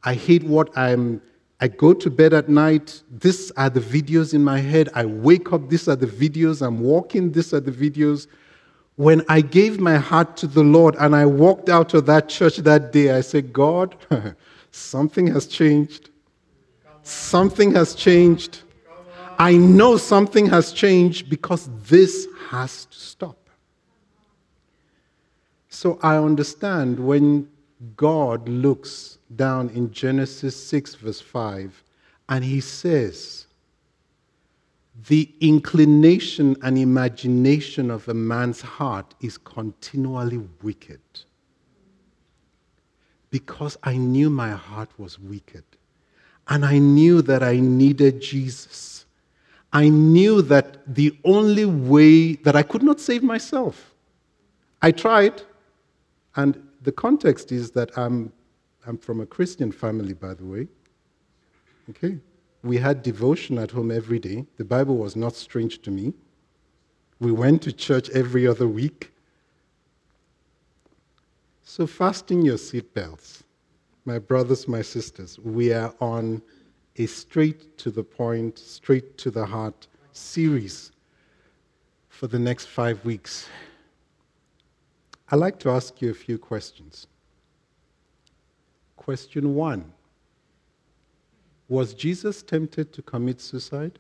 I 0.03 0.13
hate 0.13 0.43
what 0.43 0.75
I'm. 0.77 1.21
I 1.59 1.67
go 1.67 1.93
to 1.93 2.09
bed 2.09 2.33
at 2.33 2.49
night. 2.49 3.03
These 3.11 3.51
are 3.51 3.69
the 3.69 3.79
videos 3.79 4.33
in 4.33 4.43
my 4.43 4.59
head. 4.59 4.89
I 4.93 5.05
wake 5.05 5.53
up. 5.53 5.69
These 5.69 5.87
are 5.87 5.95
the 5.95 6.07
videos. 6.07 6.65
I'm 6.65 6.79
walking. 6.79 7.31
These 7.31 7.53
are 7.53 7.59
the 7.59 7.71
videos. 7.71 8.27
When 8.95 9.23
I 9.27 9.41
gave 9.41 9.79
my 9.79 9.97
heart 9.97 10.37
to 10.37 10.47
the 10.47 10.63
Lord 10.63 10.95
and 10.99 11.15
I 11.15 11.25
walked 11.25 11.69
out 11.69 11.93
of 11.93 12.05
that 12.05 12.29
church 12.29 12.57
that 12.57 12.91
day, 12.91 13.11
I 13.11 13.21
said, 13.21 13.51
God, 13.51 13.95
something 14.71 15.27
has 15.27 15.47
changed. 15.47 16.11
Something 17.01 17.73
has 17.73 17.95
changed. 17.95 18.62
I 19.43 19.57
know 19.57 19.97
something 19.97 20.45
has 20.45 20.71
changed 20.71 21.29
because 21.29 21.69
this 21.83 22.29
has 22.47 22.85
to 22.85 22.97
stop. 22.97 23.49
So 25.67 25.99
I 26.01 26.15
understand 26.15 26.97
when 26.97 27.49
God 27.97 28.47
looks 28.47 29.17
down 29.35 29.67
in 29.71 29.91
Genesis 29.91 30.55
6, 30.65 30.95
verse 30.95 31.19
5, 31.19 31.83
and 32.29 32.45
he 32.45 32.61
says, 32.61 33.47
The 35.09 35.29
inclination 35.41 36.55
and 36.61 36.77
imagination 36.77 37.91
of 37.91 38.07
a 38.07 38.13
man's 38.13 38.61
heart 38.61 39.13
is 39.19 39.37
continually 39.37 40.39
wicked. 40.61 41.01
Because 43.29 43.77
I 43.83 43.97
knew 43.97 44.29
my 44.29 44.51
heart 44.51 44.97
was 44.97 45.19
wicked. 45.19 45.65
And 46.47 46.63
I 46.63 46.77
knew 46.77 47.21
that 47.23 47.43
I 47.43 47.59
needed 47.59 48.21
Jesus. 48.21 49.02
I 49.73 49.89
knew 49.89 50.43
that 50.43 50.95
the 50.95 51.17
only 51.25 51.65
way 51.65 52.35
that 52.35 52.55
I 52.55 52.61
could 52.61 52.83
not 52.83 52.99
save 52.99 53.23
myself. 53.23 53.93
I 54.83 54.91
tried, 54.91 55.41
and 56.35 56.61
the 56.83 56.91
context 56.91 57.51
is 57.51 57.71
that 57.71 57.97
I'm, 57.97 58.31
I'm 58.85 58.99
from 58.99 59.19
a 59.19 59.25
Christian 59.25 59.71
family, 59.71 60.13
by 60.13 60.35
the 60.35 60.45
way. 60.45 60.67
Okay? 61.89 62.19
We 62.61 62.77
had 62.77 63.01
devotion 63.01 63.57
at 63.57 63.71
home 63.71 63.89
every 63.89 64.19
day. 64.19 64.45
The 64.57 64.63
Bible 64.63 64.97
was 64.97 65.15
not 65.15 65.35
strange 65.35 65.81
to 65.81 65.91
me. 65.91 66.13
We 67.19 67.31
went 67.31 67.63
to 67.63 67.71
church 67.71 68.09
every 68.11 68.45
other 68.45 68.67
week. 68.67 69.11
So, 71.63 71.87
fasten 71.87 72.45
your 72.45 72.57
seatbelts. 72.57 73.41
My 74.05 74.19
brothers, 74.19 74.67
my 74.67 74.81
sisters, 74.81 75.39
we 75.39 75.73
are 75.73 75.95
on 75.99 76.41
a 76.97 77.05
straight 77.05 77.77
to 77.79 77.91
the 77.91 78.03
point, 78.03 78.57
straight 78.57 79.17
to 79.17 79.31
the 79.31 79.45
heart 79.45 79.87
series 80.11 80.91
for 82.09 82.27
the 82.27 82.39
next 82.39 82.67
five 82.67 83.03
weeks. 83.03 83.47
I'd 85.29 85.37
like 85.37 85.57
to 85.59 85.69
ask 85.71 86.01
you 86.01 86.11
a 86.11 86.13
few 86.13 86.37
questions. 86.37 87.07
Question 88.95 89.55
one 89.55 89.91
Was 91.67 91.93
Jesus 91.93 92.43
tempted 92.43 92.93
to 92.93 93.01
commit 93.01 93.41
suicide? 93.41 93.97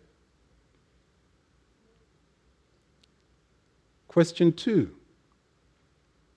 Question 4.07 4.53
two 4.53 4.91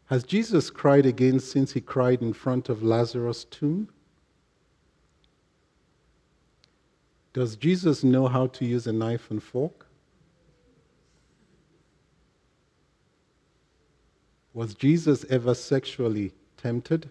Has 0.06 0.25
Jesus 0.25 0.70
cried 0.70 1.04
again 1.04 1.38
since 1.38 1.72
he 1.72 1.82
cried 1.82 2.22
in 2.22 2.32
front 2.32 2.70
of 2.70 2.82
Lazarus' 2.82 3.44
tomb? 3.44 3.90
Does 7.36 7.54
Jesus 7.54 8.02
know 8.02 8.28
how 8.28 8.46
to 8.46 8.64
use 8.64 8.86
a 8.86 8.92
knife 8.94 9.30
and 9.30 9.42
fork? 9.42 9.84
Was 14.54 14.72
Jesus 14.72 15.22
ever 15.28 15.54
sexually 15.54 16.32
tempted? 16.56 17.10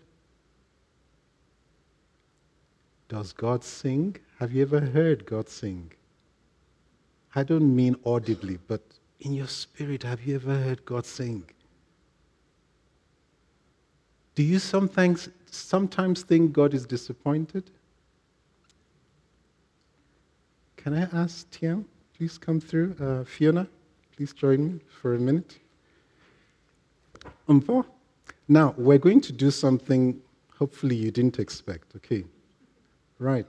Does 3.08 3.34
God 3.34 3.64
sing? 3.64 4.16
Have 4.40 4.52
you 4.52 4.64
ever 4.64 4.80
heard 4.80 5.28
God 5.28 5.48
sing? 5.48 5.92
I 7.36 7.44
don't 7.44 7.76
mean 7.76 7.96
audibly, 8.04 8.58
but 8.68 8.82
in 9.20 9.32
your 9.36 9.48
spirit, 9.48 10.02
have 10.02 10.24
you 10.24 10.38
ever 10.38 10.58
heard 10.58 10.84
God 10.86 11.06
sing? 11.06 11.44
Do 14.34 14.42
you 14.42 14.58
sometimes, 14.58 15.30
sometimes 15.52 16.24
think 16.24 16.52
God 16.52 16.74
is 16.74 16.88
disappointed? 16.88 17.70
Can 20.86 20.94
I 20.94 21.08
ask 21.20 21.50
Tian, 21.50 21.84
please 22.16 22.38
come 22.38 22.60
through? 22.60 22.96
Uh, 23.02 23.24
Fiona, 23.24 23.68
please 24.16 24.34
join 24.34 24.74
me 24.74 24.80
for 25.02 25.16
a 25.16 25.20
minute. 25.20 25.58
Umpo? 27.50 27.84
Now, 28.48 28.76
we're 28.78 29.00
going 29.00 29.20
to 29.22 29.34
do 29.34 29.50
something 29.50 30.22
hopefully 30.60 30.96
you 30.96 31.10
didn't 31.10 31.40
expect, 31.40 31.96
okay? 31.96 32.24
Right. 33.18 33.48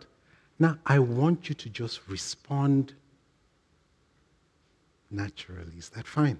Now, 0.58 0.78
I 0.86 0.98
want 0.98 1.50
you 1.50 1.54
to 1.56 1.68
just 1.68 2.00
respond 2.08 2.94
naturally. 5.10 5.74
Is 5.76 5.90
that 5.90 6.06
fine? 6.06 6.38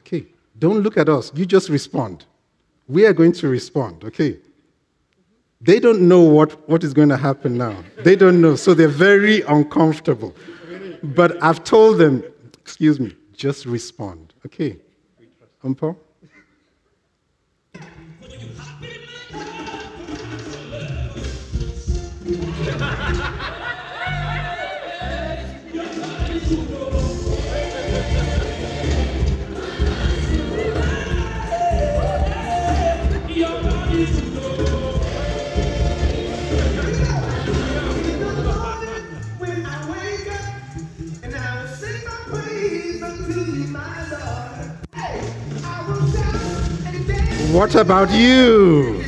Okay. 0.00 0.26
Don't 0.58 0.80
look 0.80 0.96
at 0.96 1.08
us. 1.08 1.30
You 1.36 1.46
just 1.46 1.68
respond. 1.68 2.24
We 2.88 3.06
are 3.06 3.12
going 3.12 3.32
to 3.34 3.46
respond, 3.46 4.02
okay? 4.02 4.38
They 5.64 5.80
don't 5.80 6.06
know 6.06 6.20
what, 6.20 6.68
what 6.68 6.84
is 6.84 6.92
going 6.92 7.08
to 7.08 7.16
happen 7.16 7.56
now. 7.56 7.82
They 8.02 8.16
don't 8.16 8.42
know. 8.42 8.54
So 8.54 8.74
they're 8.74 8.86
very 8.86 9.40
uncomfortable. 9.42 10.34
But 11.02 11.42
I've 11.42 11.64
told 11.64 11.96
them, 11.98 12.22
excuse 12.62 13.00
me, 13.00 13.14
just 13.34 13.64
respond, 13.64 14.34
okay? 14.44 14.76
Umpo? 15.62 15.96
What 47.54 47.76
about 47.76 48.10
you? 48.10 49.00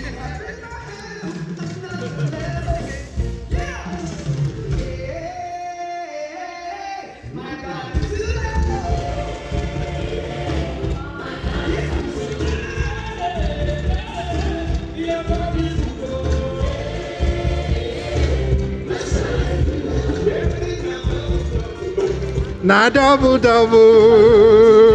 Na 22.63 22.91
double 22.91 23.39
double, 23.39 24.86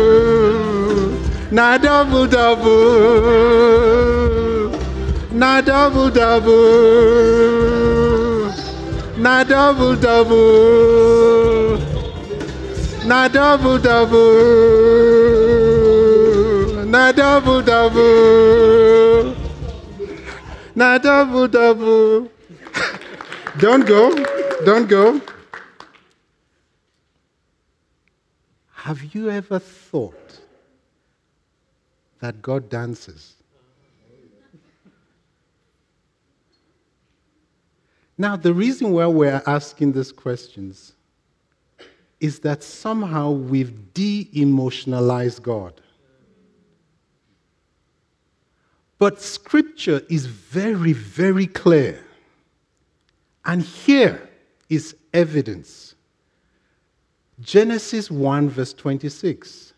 na 1.51 1.77
double 1.77 2.27
double, 2.27 2.72
na 5.34 5.62
double 5.62 6.10
double, 6.10 6.51
na 9.17 9.43
double 9.43 9.98
double, 9.98 11.77
na 13.05 13.27
double 13.27 13.79
double, 13.79 14.22
na 16.86 17.12
double 17.12 17.62
double, 17.62 19.35
na 20.74 20.98
double 20.98 21.48
double. 21.50 22.29
Don't 23.59 23.85
go, 23.85 24.16
don't 24.64 24.87
go. 24.87 25.20
Have 28.74 29.03
you 29.14 29.29
ever 29.29 29.59
thought 29.59 30.21
that 32.22 32.42
God 32.42 32.70
dances? 32.70 33.36
Now, 38.18 38.36
the 38.36 38.53
reason 38.53 38.92
why 38.92 39.07
we're 39.07 39.42
asking 39.48 39.94
these 39.94 40.12
questions 40.12 40.94
is 42.20 42.40
that 42.40 42.62
somehow 42.62 43.31
we've 43.31 43.94
de 43.94 44.29
emotionalized 44.34 45.42
God. 45.42 45.81
But 49.00 49.20
scripture 49.20 50.03
is 50.07 50.27
very, 50.27 50.94
very 50.94 51.48
clear. 51.48 52.05
And 53.44 53.64
here 53.64 54.29
is 54.70 54.96
evidence. 55.16 55.96
Genesis 57.40 58.12
1, 58.12 58.50
verse 58.50 58.74
26. 58.74 59.74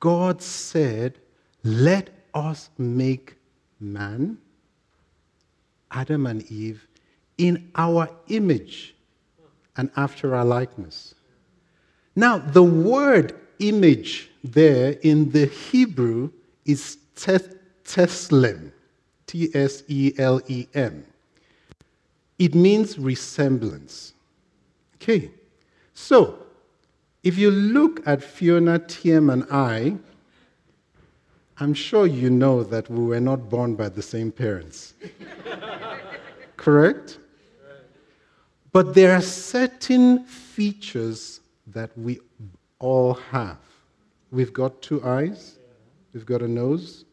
God 0.00 0.40
said, 0.40 1.18
Let 1.66 2.10
us 2.32 2.70
make 2.78 3.34
man, 3.80 4.38
Adam 5.90 6.28
and 6.28 6.48
Eve, 6.48 6.86
in 7.38 7.72
our 7.74 8.08
image 8.28 8.94
and 9.76 9.90
after 9.96 10.36
our 10.36 10.44
likeness. 10.44 11.16
Now, 12.14 12.38
the 12.38 12.62
word 12.62 13.34
image 13.58 14.30
there 14.44 14.92
in 15.02 15.32
the 15.32 15.46
Hebrew 15.46 16.30
is 16.64 16.98
tes- 17.16 17.56
teslem, 17.84 18.72
T 19.26 19.50
S 19.52 19.82
E 19.88 20.12
L 20.18 20.40
E 20.46 20.68
M. 20.72 21.04
It 22.38 22.54
means 22.54 22.96
resemblance. 22.96 24.14
Okay, 25.02 25.32
so 25.94 26.46
if 27.24 27.36
you 27.36 27.50
look 27.50 28.06
at 28.06 28.22
Fiona, 28.22 28.78
Tiem, 28.78 29.30
and 29.30 29.44
I, 29.50 29.96
I'm 31.58 31.72
sure 31.72 32.06
you 32.06 32.28
know 32.28 32.62
that 32.64 32.90
we 32.90 33.04
were 33.06 33.20
not 33.20 33.48
born 33.48 33.76
by 33.76 33.88
the 33.88 34.02
same 34.02 34.30
parents. 34.30 34.94
Correct? 36.56 37.18
But 38.72 38.94
there 38.94 39.14
are 39.14 39.22
certain 39.22 40.24
features 40.24 41.40
that 41.68 41.96
we 41.96 42.20
all 42.78 43.14
have. 43.14 43.58
We've 44.30 44.52
got 44.52 44.82
two 44.82 45.02
eyes, 45.02 45.58
we've 46.12 46.26
got 46.26 46.42
a 46.42 46.48
nose, 46.48 47.06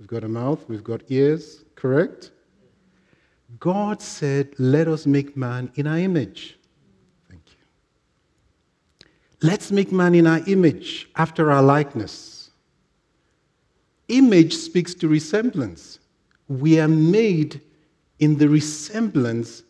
we've 0.00 0.08
got 0.08 0.24
a 0.24 0.28
mouth, 0.28 0.68
we've 0.68 0.82
got 0.82 1.02
ears, 1.08 1.64
correct? 1.76 2.32
God 3.60 4.02
said, 4.02 4.54
Let 4.58 4.88
us 4.88 5.06
make 5.06 5.36
man 5.36 5.70
in 5.76 5.86
our 5.86 5.98
image. 5.98 6.58
Thank 7.28 7.42
you. 7.46 9.08
Let's 9.40 9.70
make 9.70 9.92
man 9.92 10.16
in 10.16 10.26
our 10.26 10.40
image, 10.48 11.08
after 11.14 11.52
our 11.52 11.62
likeness. 11.62 12.33
Image 14.14 14.54
speaks 14.54 14.94
to 14.94 15.08
resemblance. 15.08 15.98
We 16.46 16.78
are 16.78 16.86
made 16.86 17.60
in 18.20 18.38
the 18.38 18.48
resemblance 18.48 19.64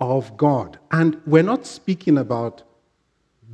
of 0.00 0.36
God. 0.36 0.80
And 0.90 1.20
we're 1.26 1.44
not 1.44 1.64
speaking 1.64 2.18
about 2.18 2.64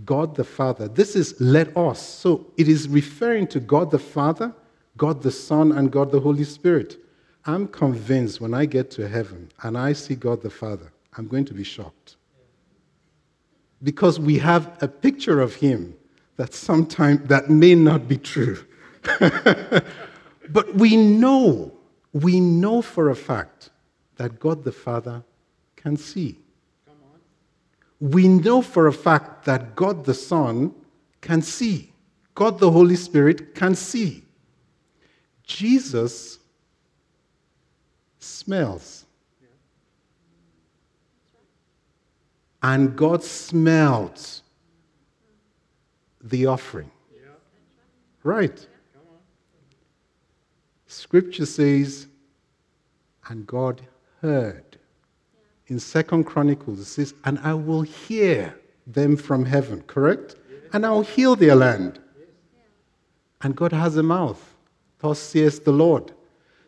God 0.06 0.34
the 0.36 0.44
Father. 0.44 0.88
This 0.88 1.14
is 1.14 1.38
let 1.42 1.76
us. 1.76 2.00
So 2.00 2.46
it 2.56 2.68
is 2.68 2.88
referring 2.88 3.48
to 3.48 3.60
God 3.60 3.90
the 3.90 3.98
Father, 3.98 4.54
God 4.96 5.22
the 5.22 5.30
Son, 5.30 5.72
and 5.72 5.92
God 5.92 6.10
the 6.10 6.20
Holy 6.20 6.44
Spirit. 6.44 6.96
I'm 7.44 7.68
convinced 7.68 8.40
when 8.40 8.54
I 8.54 8.64
get 8.64 8.90
to 8.92 9.08
heaven 9.08 9.52
and 9.62 9.76
I 9.76 9.92
see 9.92 10.14
God 10.14 10.40
the 10.40 10.48
Father, 10.48 10.90
I'm 11.18 11.28
going 11.28 11.44
to 11.46 11.54
be 11.54 11.64
shocked. 11.64 12.16
Because 13.82 14.18
we 14.18 14.38
have 14.38 14.82
a 14.82 14.88
picture 14.88 15.42
of 15.42 15.54
him 15.56 15.94
that 16.36 16.54
sometimes 16.54 17.28
that 17.28 17.50
may 17.50 17.74
not 17.74 18.08
be 18.08 18.16
true. 18.16 18.64
but 20.52 20.74
we 20.74 20.96
know, 20.96 21.72
we 22.12 22.40
know 22.40 22.82
for 22.82 23.10
a 23.10 23.16
fact 23.16 23.70
that 24.16 24.38
God 24.38 24.64
the 24.64 24.72
Father 24.72 25.22
can 25.76 25.96
see. 25.96 26.38
We 28.00 28.28
know 28.28 28.62
for 28.62 28.86
a 28.86 28.92
fact 28.92 29.44
that 29.44 29.76
God 29.76 30.04
the 30.04 30.14
Son 30.14 30.74
can 31.20 31.42
see. 31.42 31.92
God 32.34 32.58
the 32.58 32.70
Holy 32.70 32.96
Spirit 32.96 33.54
can 33.54 33.74
see. 33.74 34.24
Jesus 35.44 36.38
smells. 38.18 39.04
And 42.62 42.96
God 42.96 43.22
smelled 43.24 44.20
the 46.22 46.46
offering. 46.46 46.90
Right. 48.22 48.66
Scripture 50.90 51.46
says, 51.46 52.06
and 53.28 53.46
God 53.46 53.80
heard. 54.20 54.78
In 55.68 55.78
Second 55.78 56.24
Chronicles, 56.24 56.80
it 56.80 56.84
says, 56.86 57.14
and 57.24 57.38
I 57.40 57.54
will 57.54 57.82
hear 57.82 58.58
them 58.86 59.16
from 59.16 59.44
heaven, 59.44 59.82
correct? 59.82 60.36
and 60.72 60.86
I'll 60.86 61.02
heal 61.02 61.36
their 61.36 61.54
land. 61.54 61.98
And 63.42 63.56
God 63.56 63.72
has 63.72 63.96
a 63.96 64.02
mouth. 64.02 64.54
Thus 64.98 65.18
says 65.18 65.60
the 65.60 65.72
Lord. 65.72 66.12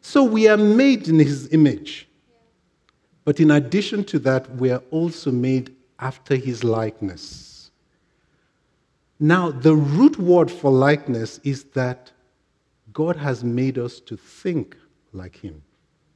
So 0.01 0.25
we 0.25 0.49
are 0.49 0.57
made 0.57 1.09
in 1.09 1.19
his 1.19 1.53
image. 1.53 2.09
But 3.25 3.39
in 3.39 3.51
addition 3.51 4.05
to 4.05 4.19
that, 4.21 4.51
we 4.57 4.71
are 4.71 4.83
also 4.91 5.31
made 5.31 5.75
after 6.01 6.35
his 6.35 6.65
likeness. 6.65 7.71
Now, 9.21 9.51
the 9.53 9.77
root 9.77 10.19
word 10.19 10.51
for 10.51 10.73
likeness 10.73 11.39
is 11.45 11.65
that 11.75 12.11
God 12.93 13.17
has 13.17 13.43
made 13.45 13.79
us 13.79 14.01
to 14.01 14.17
think 14.17 14.77
like 15.13 15.37
him. 15.37 15.63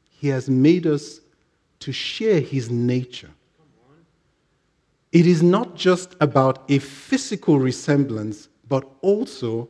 He 0.08 0.28
has 0.28 0.48
made 0.48 0.86
us 0.86 1.20
to 1.80 1.92
share 1.92 2.40
his 2.40 2.70
nature. 2.70 3.30
It 5.12 5.26
is 5.26 5.42
not 5.42 5.76
just 5.76 6.16
about 6.20 6.64
a 6.68 6.78
physical 6.78 7.58
resemblance, 7.58 8.48
but 8.68 8.84
also 9.02 9.68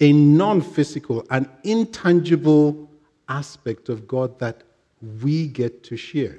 a 0.00 0.12
non 0.12 0.60
physical, 0.60 1.24
an 1.30 1.48
intangible 1.62 2.90
aspect 3.28 3.88
of 3.88 4.08
God 4.08 4.38
that 4.38 4.62
we 5.22 5.46
get 5.46 5.82
to 5.84 5.96
share. 5.96 6.38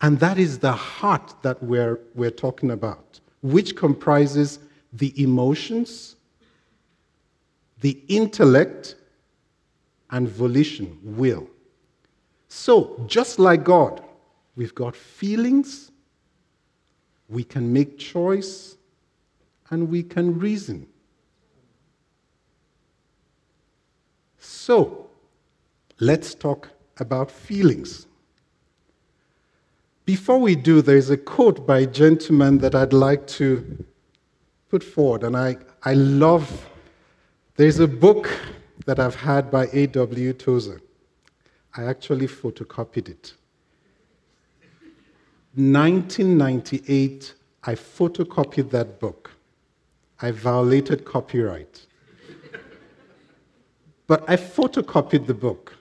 And 0.00 0.18
that 0.20 0.38
is 0.38 0.58
the 0.58 0.72
heart 0.72 1.34
that 1.42 1.62
we're, 1.62 2.00
we're 2.14 2.30
talking 2.30 2.70
about, 2.70 3.20
which 3.42 3.76
comprises 3.76 4.58
the 4.92 5.22
emotions, 5.22 6.16
the 7.80 8.02
intellect, 8.08 8.96
and 10.10 10.28
volition, 10.28 10.98
will. 11.02 11.48
So, 12.48 13.02
just 13.06 13.38
like 13.38 13.64
God, 13.64 14.02
we've 14.56 14.74
got 14.74 14.96
feelings, 14.96 15.90
we 17.28 17.44
can 17.44 17.72
make 17.72 17.98
choice, 17.98 18.76
and 19.70 19.88
we 19.88 20.02
can 20.02 20.38
reason. 20.38 20.86
So, 24.38 25.08
let's 26.00 26.34
talk 26.34 26.68
about 26.98 27.30
feelings. 27.30 28.06
Before 30.04 30.38
we 30.38 30.56
do, 30.56 30.82
there's 30.82 31.08
a 31.08 31.16
quote 31.16 31.66
by 31.66 31.80
a 31.80 31.86
gentleman 31.86 32.58
that 32.58 32.74
I'd 32.74 32.92
like 32.92 33.26
to 33.28 33.84
put 34.68 34.82
forward, 34.82 35.22
and 35.22 35.36
I, 35.36 35.56
I 35.84 35.94
love. 35.94 36.69
There's 37.60 37.78
a 37.78 37.86
book 37.86 38.30
that 38.86 38.98
I've 38.98 39.16
had 39.16 39.50
by 39.50 39.68
A.W. 39.74 40.32
Tozer. 40.32 40.80
I 41.76 41.84
actually 41.84 42.26
photocopied 42.26 43.10
it. 43.10 43.34
1998, 45.56 47.34
I 47.64 47.74
photocopied 47.74 48.70
that 48.70 48.98
book. 48.98 49.32
I 50.22 50.30
violated 50.30 51.04
copyright. 51.04 51.84
but 54.06 54.24
I 54.26 54.36
photocopied 54.36 55.26
the 55.26 55.34
book, 55.34 55.76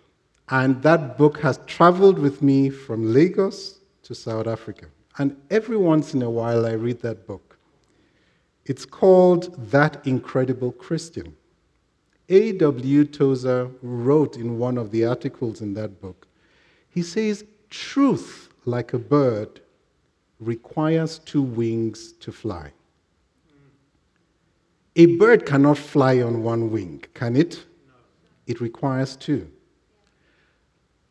and 0.49 0.83
that 0.83 1.17
book 1.17 1.39
has 1.39 1.61
traveled 1.65 2.19
with 2.19 2.41
me 2.41 2.69
from 2.69 3.13
Lagos 3.13 3.79
to 4.03 4.13
South 4.13 4.47
Africa. 4.47 4.87
And 5.17 5.37
every 5.49 5.77
once 5.77 6.13
in 6.13 6.23
a 6.23 6.29
while, 6.29 6.65
I 6.65 6.73
read 6.73 7.01
that 7.03 7.25
book. 7.25 7.57
It's 8.65 8.83
called 8.83 9.71
That 9.71 10.05
Incredible 10.05 10.73
Christian. 10.73 11.37
A.W. 12.29 13.05
Tozer 13.05 13.71
wrote 13.81 14.37
in 14.37 14.59
one 14.59 14.77
of 14.77 14.91
the 14.91 15.05
articles 15.05 15.61
in 15.61 15.73
that 15.73 15.99
book, 15.99 16.27
he 16.89 17.01
says, 17.01 17.43
Truth, 17.69 18.49
like 18.65 18.93
a 18.93 18.99
bird, 18.99 19.61
requires 20.39 21.19
two 21.19 21.41
wings 21.41 22.13
to 22.13 22.31
fly. 22.31 22.71
A 24.95 25.05
bird 25.17 25.45
cannot 25.45 25.77
fly 25.77 26.21
on 26.21 26.43
one 26.43 26.71
wing, 26.71 27.03
can 27.13 27.35
it? 27.35 27.65
It 28.47 28.61
requires 28.61 29.15
two. 29.15 29.49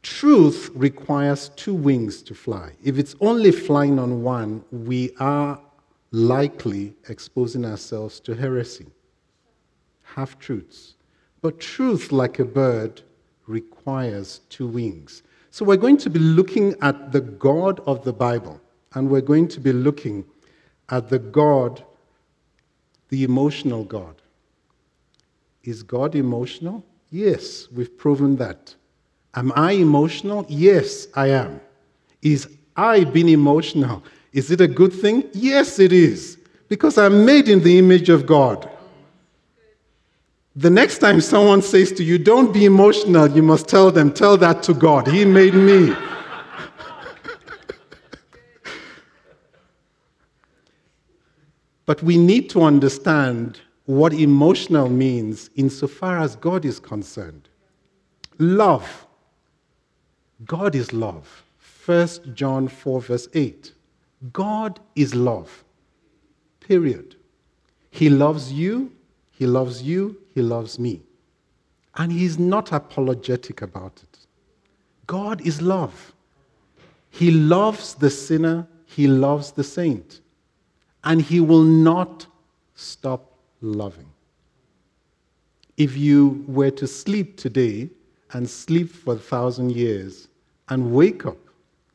Truth 0.02 0.70
requires 0.74 1.50
two 1.50 1.74
wings 1.74 2.22
to 2.22 2.34
fly. 2.34 2.72
If 2.82 2.98
it's 2.98 3.16
only 3.20 3.50
flying 3.50 3.98
on 3.98 4.22
one, 4.22 4.64
we 4.70 5.10
are 5.18 5.60
likely 6.10 6.94
exposing 7.08 7.64
ourselves 7.64 8.20
to 8.20 8.34
heresy, 8.34 8.86
half 10.02 10.38
truths. 10.38 10.94
But 11.40 11.60
truth, 11.60 12.12
like 12.12 12.38
a 12.38 12.44
bird, 12.44 13.02
requires 13.46 14.40
two 14.48 14.66
wings. 14.66 15.22
So 15.50 15.64
we're 15.64 15.76
going 15.76 15.96
to 15.98 16.10
be 16.10 16.18
looking 16.18 16.74
at 16.82 17.12
the 17.12 17.20
God 17.20 17.80
of 17.86 18.04
the 18.04 18.12
Bible, 18.12 18.60
and 18.94 19.08
we're 19.08 19.20
going 19.20 19.48
to 19.48 19.60
be 19.60 19.72
looking 19.72 20.24
at 20.90 21.08
the 21.08 21.18
God, 21.18 21.82
the 23.08 23.24
emotional 23.24 23.84
God. 23.84 24.16
Is 25.64 25.82
God 25.82 26.14
emotional? 26.14 26.84
Yes, 27.10 27.68
we've 27.70 27.96
proven 27.96 28.36
that. 28.36 28.74
Am 29.34 29.52
I 29.54 29.72
emotional? 29.72 30.44
Yes, 30.48 31.08
I 31.14 31.28
am. 31.28 31.60
Is 32.22 32.48
I 32.76 33.04
being 33.04 33.28
emotional? 33.28 34.02
Is 34.32 34.50
it 34.50 34.60
a 34.60 34.68
good 34.68 34.92
thing? 34.92 35.28
Yes, 35.32 35.78
it 35.78 35.92
is. 35.92 36.38
Because 36.68 36.98
I'm 36.98 37.24
made 37.24 37.48
in 37.48 37.62
the 37.62 37.78
image 37.78 38.08
of 38.08 38.26
God. 38.26 38.70
The 40.58 40.70
next 40.70 40.98
time 40.98 41.20
someone 41.20 41.62
says 41.62 41.92
to 41.92 42.02
you, 42.02 42.18
Don't 42.18 42.52
be 42.52 42.64
emotional, 42.64 43.30
you 43.30 43.44
must 43.44 43.68
tell 43.68 43.92
them, 43.92 44.12
Tell 44.12 44.36
that 44.38 44.60
to 44.64 44.74
God. 44.74 45.06
He 45.06 45.24
made 45.24 45.54
me. 45.54 45.94
but 51.86 52.02
we 52.02 52.18
need 52.18 52.50
to 52.50 52.62
understand 52.62 53.60
what 53.84 54.12
emotional 54.12 54.88
means 54.88 55.48
insofar 55.54 56.18
as 56.18 56.34
God 56.34 56.64
is 56.64 56.80
concerned. 56.80 57.48
Love. 58.38 59.06
God 60.44 60.74
is 60.74 60.92
love. 60.92 61.44
1 61.86 62.34
John 62.34 62.66
4, 62.66 63.00
verse 63.00 63.28
8. 63.32 63.72
God 64.32 64.80
is 64.96 65.14
love. 65.14 65.62
Period. 66.58 67.14
He 67.92 68.10
loves 68.10 68.52
you, 68.52 68.90
He 69.38 69.46
loves 69.46 69.82
you, 69.82 70.16
he 70.34 70.42
loves 70.42 70.80
me. 70.80 71.00
And 71.94 72.10
he's 72.10 72.40
not 72.40 72.72
apologetic 72.72 73.62
about 73.62 73.92
it. 74.02 74.18
God 75.06 75.46
is 75.46 75.62
love. 75.62 76.12
He 77.10 77.30
loves 77.30 77.94
the 77.94 78.10
sinner, 78.10 78.66
he 78.84 79.06
loves 79.06 79.52
the 79.52 79.62
saint. 79.62 80.22
And 81.04 81.22
he 81.22 81.38
will 81.38 81.62
not 81.62 82.26
stop 82.74 83.30
loving. 83.60 84.10
If 85.76 85.96
you 85.96 86.44
were 86.48 86.72
to 86.72 86.88
sleep 86.88 87.36
today 87.36 87.90
and 88.32 88.50
sleep 88.50 88.90
for 88.90 89.14
a 89.14 89.18
thousand 89.18 89.70
years 89.70 90.26
and 90.68 90.92
wake 90.92 91.26
up, 91.26 91.38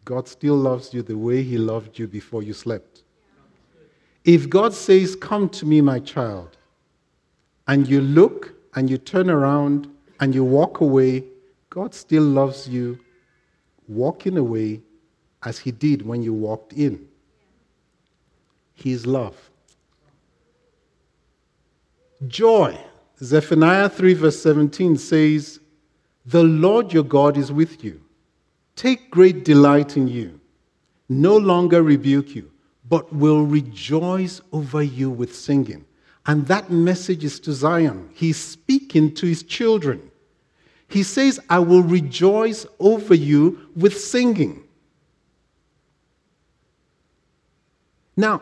God 0.06 0.30
still 0.30 0.56
loves 0.56 0.94
you 0.94 1.02
the 1.02 1.18
way 1.18 1.44
he 1.44 1.58
loved 1.58 2.00
you 2.00 2.08
before 2.08 2.42
you 2.42 2.54
slept. 2.54 3.04
If 4.24 4.50
God 4.50 4.74
says, 4.74 5.18
Come 5.18 5.50
to 5.50 5.66
me, 5.66 5.82
my 5.82 6.00
child, 6.00 6.56
and 7.68 7.88
you 7.88 8.02
look 8.02 8.54
and 8.76 8.90
you 8.90 8.98
turn 8.98 9.30
around 9.30 9.88
and 10.20 10.34
you 10.34 10.44
walk 10.44 10.82
away, 10.82 11.24
God 11.70 11.94
still 11.94 12.24
loves 12.24 12.68
you 12.68 13.00
walking 13.88 14.38
away 14.38 14.82
as 15.44 15.60
He 15.60 15.72
did 15.72 16.06
when 16.06 16.24
you 16.24 16.34
walked 16.34 16.74
in. 16.74 17.08
He 18.74 18.92
is 18.92 19.06
love. 19.06 19.50
Joy. 22.28 22.78
Zephaniah 23.22 23.90
3, 23.90 24.14
verse 24.16 24.42
17 24.42 24.98
says, 24.98 25.60
The 26.26 26.44
Lord 26.44 26.92
your 26.92 27.04
God 27.04 27.38
is 27.38 27.52
with 27.52 27.84
you. 27.84 28.02
Take 28.76 29.12
great 29.12 29.46
delight 29.46 29.96
in 29.98 30.08
you. 30.08 30.40
No 31.08 31.38
longer 31.38 31.84
rebuke 31.84 32.36
you, 32.36 32.52
but 32.90 33.14
will 33.14 33.46
rejoice 33.46 34.42
over 34.52 34.82
you 34.82 35.10
with 35.10 35.36
singing. 35.36 35.86
And 36.26 36.48
that 36.48 36.72
message 36.72 37.24
is 37.24 37.40
to 37.42 37.52
Zion. 37.52 38.10
He's 38.14 38.38
speaking 38.38 39.14
to 39.16 39.26
his 39.26 39.44
children. 39.44 40.10
He 40.88 41.04
says, 41.04 41.40
I 41.50 41.60
will 41.60 41.82
rejoice 41.82 42.66
over 42.80 43.16
you 43.16 43.70
with 43.76 44.00
singing. 44.00 44.64
Now, 48.16 48.42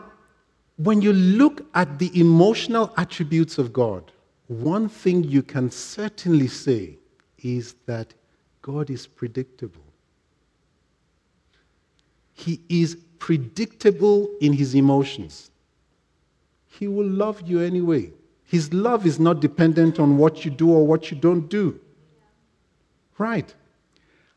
when 0.76 1.00
you 1.00 1.12
look 1.12 1.66
at 1.74 1.98
the 1.98 2.18
emotional 2.18 2.92
attributes 2.96 3.58
of 3.58 3.72
God, 3.72 4.12
one 4.48 4.88
thing 4.88 5.24
you 5.24 5.42
can 5.42 5.70
certainly 5.70 6.48
say 6.48 6.98
is 7.38 7.74
that 7.86 8.12
God 8.60 8.90
is 8.90 9.06
predictable. 9.06 9.82
He 12.34 12.60
is 12.68 12.96
predictable 13.18 14.28
in 14.40 14.52
his 14.52 14.74
emotions. 14.74 15.51
He 16.82 16.88
will 16.88 17.06
love 17.06 17.42
you 17.48 17.60
anyway. 17.60 18.10
His 18.42 18.74
love 18.74 19.06
is 19.06 19.20
not 19.20 19.38
dependent 19.38 20.00
on 20.00 20.18
what 20.18 20.44
you 20.44 20.50
do 20.50 20.72
or 20.72 20.84
what 20.84 21.12
you 21.12 21.16
don't 21.16 21.48
do. 21.48 21.78
Right. 23.18 23.54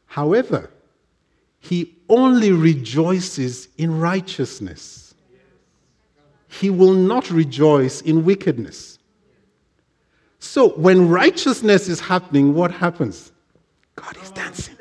However, 0.05 0.69
he 1.57 1.95
only 2.07 2.51
rejoices 2.51 3.67
in 3.79 3.99
righteousness. 3.99 5.15
he 6.47 6.69
will 6.69 6.93
not 6.93 7.31
rejoice 7.31 8.01
in 8.01 8.23
wickedness. 8.23 8.99
So 10.37 10.69
when 10.69 11.09
righteousness 11.09 11.89
is 11.89 11.99
happening, 11.99 12.53
what 12.53 12.69
happens? 12.69 13.31
God 13.95 14.15
is 14.21 14.29
dancing. 14.29 14.77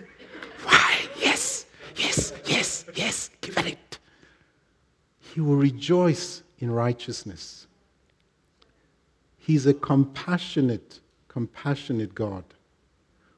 Why? 0.64 0.98
Yes, 1.18 1.64
yes, 1.96 2.34
yes, 2.44 2.84
yes, 2.94 3.30
give 3.40 3.56
it. 3.56 3.98
He 5.32 5.40
will 5.40 5.56
rejoice 5.56 6.43
in 6.64 6.70
righteousness. 6.72 7.66
He's 9.36 9.66
a 9.66 9.74
compassionate, 9.74 11.00
compassionate 11.28 12.14
God 12.14 12.44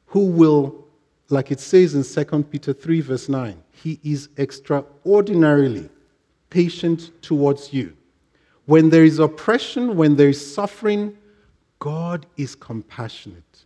who 0.06 0.26
will, 0.26 0.86
like 1.28 1.50
it 1.50 1.58
says 1.58 1.94
in 1.96 2.04
2 2.04 2.44
Peter 2.44 2.72
3, 2.72 3.00
verse 3.00 3.28
9, 3.28 3.60
he 3.72 3.98
is 4.04 4.28
extraordinarily 4.38 5.90
patient 6.50 7.10
towards 7.20 7.72
you. 7.72 7.96
When 8.66 8.90
there 8.90 9.04
is 9.04 9.18
oppression, 9.18 9.96
when 9.96 10.14
there 10.14 10.28
is 10.28 10.54
suffering, 10.54 11.16
God 11.80 12.26
is 12.36 12.54
compassionate. 12.54 13.64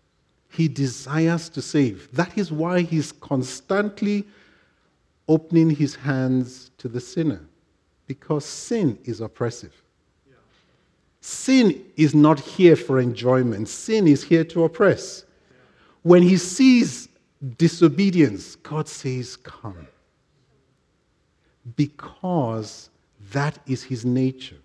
He 0.48 0.68
desires 0.68 1.50
to 1.50 1.60
save. 1.60 2.08
That 2.12 2.36
is 2.38 2.50
why 2.50 2.80
he's 2.80 3.12
constantly 3.12 4.26
opening 5.28 5.68
his 5.68 5.94
hands 5.94 6.70
to 6.78 6.88
the 6.88 7.00
sinner, 7.00 7.42
because 8.10 8.44
sin 8.44 8.98
is 9.04 9.20
oppressive. 9.20 9.72
Sin 11.20 11.84
is 11.96 12.12
not 12.12 12.40
here 12.40 12.74
for 12.74 12.98
enjoyment, 12.98 13.68
sin 13.68 14.08
is 14.08 14.24
here 14.24 14.42
to 14.42 14.64
oppress. 14.64 15.24
When 16.02 16.20
he 16.20 16.36
sees 16.36 17.08
disobedience, 17.56 18.56
God 18.56 18.88
says, 18.88 19.36
Come. 19.36 19.86
Because 21.76 22.90
that 23.30 23.60
is 23.68 23.84
his 23.84 24.04
nature. 24.04 24.58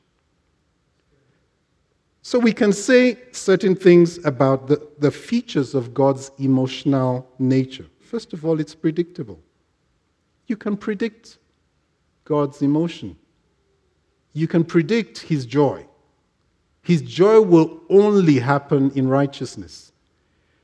So 2.23 2.39
we 2.39 2.51
can 2.51 2.73
say 2.73 3.19
certain 3.31 3.75
things 3.75 4.25
about 4.25 4.65
the, 4.65 4.81
the 4.97 5.11
features 5.11 5.75
of 5.75 5.93
God's 5.93 6.31
emotional 6.39 7.29
nature. 7.37 7.85
First 7.99 8.33
of 8.33 8.43
all, 8.43 8.59
it's 8.59 8.73
predictable. 8.73 9.39
You 10.47 10.57
can 10.57 10.75
predict 10.75 11.37
God's 12.23 12.63
emotion, 12.63 13.15
you 14.35 14.47
can 14.47 14.65
predict 14.65 15.19
his 15.19 15.45
joy. 15.45 15.85
His 16.81 17.01
joy 17.01 17.39
will 17.39 17.79
only 17.89 18.37
happen 18.37 18.91
in 18.91 19.07
righteousness. 19.07 19.93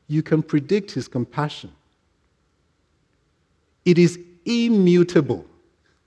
You 0.08 0.22
can 0.22 0.44
predict 0.44 0.92
his 0.92 1.08
compassion. 1.08 1.72
It 3.86 3.98
is 3.98 4.20
immutable, 4.46 5.46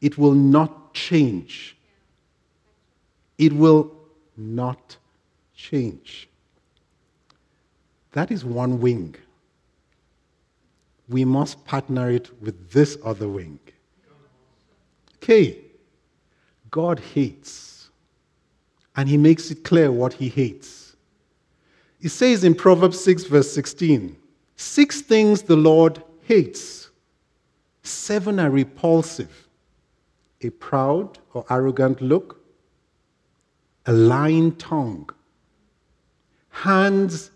it 0.03 0.19
will 0.19 0.35
not 0.35 0.93
change. 0.93 1.77
It 3.39 3.53
will 3.53 3.93
not 4.37 4.97
change. 5.57 6.29
That 8.13 8.31
is 8.31 8.45
one 8.45 8.79
wing. 8.81 9.17
We 11.09 11.25
must 11.25 11.65
partner 11.65 12.11
it 12.11 12.31
with 12.41 12.71
this 12.71 12.97
other 13.05 13.29
wing. 13.29 13.59
Okay, 15.17 15.64
God 16.75 16.99
hates, 16.99 17.89
and 18.97 19.09
He 19.09 19.17
makes 19.17 19.49
it 19.53 19.63
clear 19.63 19.93
what 19.93 20.15
He 20.15 20.29
hates. 20.29 20.97
He 22.01 22.09
says 22.09 22.43
in 22.43 22.57
Proverbs 22.57 22.99
6, 22.99 23.27
verse 23.27 23.53
16, 23.53 24.17
Six 24.57 25.01
things 25.01 25.43
the 25.43 25.55
Lord 25.55 26.03
hates, 26.23 26.91
seven 27.85 28.41
are 28.41 28.51
repulsive 28.51 29.47
a 30.43 30.51
proud 30.51 31.21
or 31.33 31.47
arrogant 31.49 32.03
look, 32.03 32.41
a 33.87 33.93
lying 33.93 34.57
tongue, 34.57 35.09
hands 36.51 37.31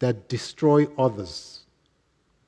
that 0.00 0.28
destroy 0.28 0.86
others, 0.98 1.60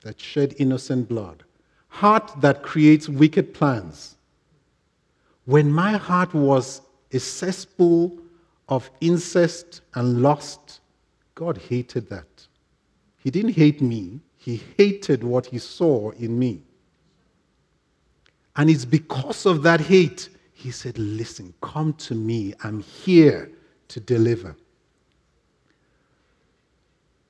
that 0.01 0.21
shed 0.21 0.53
innocent 0.59 1.09
blood, 1.09 1.43
heart 1.87 2.39
that 2.39 2.61
creates 2.61 3.09
wicked 3.09 3.51
plans. 3.51 4.14
When 5.45 5.71
my 5.71 5.93
heart 5.93 6.33
was 6.33 6.81
a 7.11 7.19
cesspool 7.19 8.17
of 8.67 8.89
incest 9.01 9.81
and 9.93 10.21
lust, 10.21 10.81
God 11.35 11.57
hated 11.57 12.09
that. 12.09 12.47
He 13.17 13.31
didn't 13.31 13.53
hate 13.53 13.81
me, 13.81 14.21
He 14.37 14.61
hated 14.77 15.23
what 15.23 15.47
He 15.47 15.59
saw 15.59 16.11
in 16.11 16.37
me. 16.37 16.61
And 18.55 18.69
it's 18.69 18.85
because 18.85 19.45
of 19.45 19.63
that 19.63 19.81
hate, 19.81 20.29
He 20.53 20.71
said, 20.71 20.97
Listen, 20.97 21.53
come 21.61 21.93
to 21.93 22.15
me. 22.15 22.53
I'm 22.63 22.81
here 22.81 23.51
to 23.89 23.99
deliver 23.99 24.55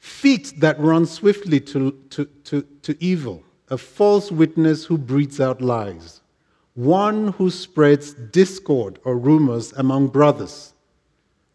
feet 0.05 0.53
that 0.59 0.79
run 0.79 1.05
swiftly 1.05 1.59
to, 1.59 1.91
to, 2.11 2.25
to, 2.43 2.61
to 2.83 2.95
evil, 3.03 3.43
a 3.69 3.77
false 3.77 4.31
witness 4.31 4.85
who 4.85 4.97
breathes 4.99 5.41
out 5.41 5.61
lies, 5.61 6.21
one 6.75 7.29
who 7.33 7.49
spreads 7.49 8.13
discord 8.13 8.99
or 9.03 9.17
rumors 9.17 9.73
among 9.73 10.09
brothers. 10.09 10.73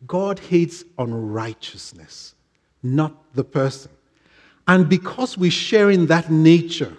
God 0.07 0.39
hates 0.39 0.83
unrighteousness, 0.99 2.35
not 2.83 3.15
the 3.35 3.45
person. 3.45 3.93
And 4.67 4.89
because 4.89 5.37
we 5.37 5.51
share 5.51 5.91
in 5.91 6.07
that 6.07 6.31
nature, 6.31 6.97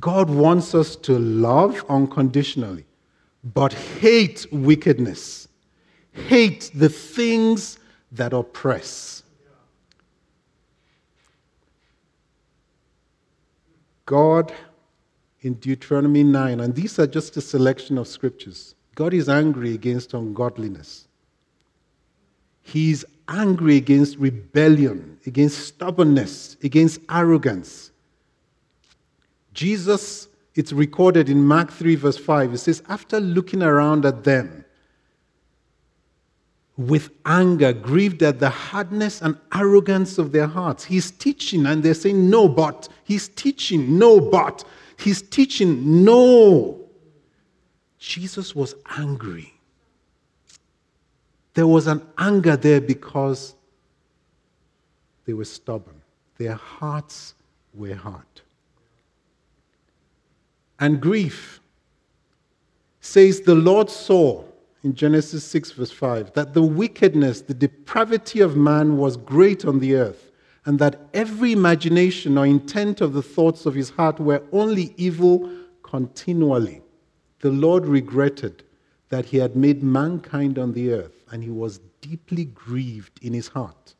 God 0.00 0.30
wants 0.30 0.74
us 0.74 0.96
to 0.96 1.18
love 1.18 1.84
unconditionally, 1.88 2.84
but 3.44 3.72
hate 3.72 4.46
wickedness, 4.50 5.48
hate 6.12 6.70
the 6.74 6.88
things 6.88 7.78
that 8.12 8.32
oppress. 8.32 9.22
God 14.06 14.52
in 15.42 15.54
Deuteronomy 15.54 16.24
9, 16.24 16.60
and 16.60 16.74
these 16.74 16.98
are 16.98 17.06
just 17.06 17.36
a 17.36 17.40
selection 17.40 17.98
of 17.98 18.08
scriptures. 18.08 18.74
God 18.94 19.14
is 19.14 19.28
angry 19.28 19.74
against 19.74 20.14
ungodliness. 20.14 21.06
He's 22.62 23.04
angry 23.28 23.76
against 23.76 24.18
rebellion, 24.18 25.18
against 25.26 25.60
stubbornness, 25.60 26.56
against 26.62 27.00
arrogance. 27.10 27.92
Jesus, 29.54 30.28
it's 30.54 30.72
recorded 30.72 31.28
in 31.28 31.44
Mark 31.44 31.70
3, 31.70 31.94
verse 31.94 32.18
5, 32.18 32.54
it 32.54 32.58
says, 32.58 32.82
After 32.88 33.20
looking 33.20 33.62
around 33.62 34.04
at 34.04 34.24
them, 34.24 34.64
with 36.76 37.10
anger, 37.26 37.72
grieved 37.72 38.22
at 38.22 38.38
the 38.38 38.48
hardness 38.48 39.20
and 39.20 39.36
arrogance 39.52 40.16
of 40.16 40.30
their 40.30 40.46
hearts. 40.46 40.84
He's 40.84 41.10
teaching, 41.10 41.66
and 41.66 41.82
they're 41.82 41.92
saying, 41.92 42.30
No, 42.30 42.48
but. 42.48 42.88
He's 43.02 43.28
teaching, 43.28 43.98
no, 43.98 44.20
but. 44.20 44.64
He's 44.98 45.22
teaching, 45.22 46.04
no. 46.04 46.80
Jesus 47.98 48.54
was 48.54 48.74
angry. 48.96 49.54
There 51.54 51.66
was 51.66 51.86
an 51.86 52.06
anger 52.18 52.56
there 52.56 52.80
because 52.80 53.54
they 55.24 55.32
were 55.32 55.44
stubborn, 55.44 56.00
their 56.36 56.54
hearts 56.54 57.34
were 57.74 57.94
hard. 57.94 58.24
And 60.80 61.00
grief 61.00 61.60
says, 63.00 63.40
The 63.40 63.54
Lord 63.54 63.90
saw 63.90 64.44
in 64.84 64.94
Genesis 64.94 65.44
6, 65.44 65.72
verse 65.72 65.90
5, 65.90 66.32
that 66.34 66.54
the 66.54 66.62
wickedness, 66.62 67.40
the 67.40 67.54
depravity 67.54 68.40
of 68.40 68.56
man 68.56 68.96
was 68.96 69.16
great 69.16 69.64
on 69.64 69.80
the 69.80 69.96
earth, 69.96 70.27
and 70.68 70.78
that 70.78 71.00
every 71.14 71.52
imagination 71.52 72.36
or 72.36 72.44
intent 72.44 73.00
of 73.00 73.14
the 73.14 73.22
thoughts 73.22 73.64
of 73.64 73.74
his 73.74 73.88
heart 73.88 74.20
were 74.20 74.42
only 74.52 74.92
evil 74.98 75.50
continually. 75.82 76.82
The 77.40 77.48
Lord 77.48 77.86
regretted 77.86 78.64
that 79.08 79.24
he 79.24 79.38
had 79.38 79.56
made 79.56 79.82
mankind 79.82 80.58
on 80.58 80.74
the 80.74 80.92
earth, 80.92 81.24
and 81.30 81.42
he 81.42 81.48
was 81.48 81.80
deeply 82.02 82.44
grieved 82.44 83.18
in 83.24 83.32
his 83.32 83.48
heart. 83.48 83.94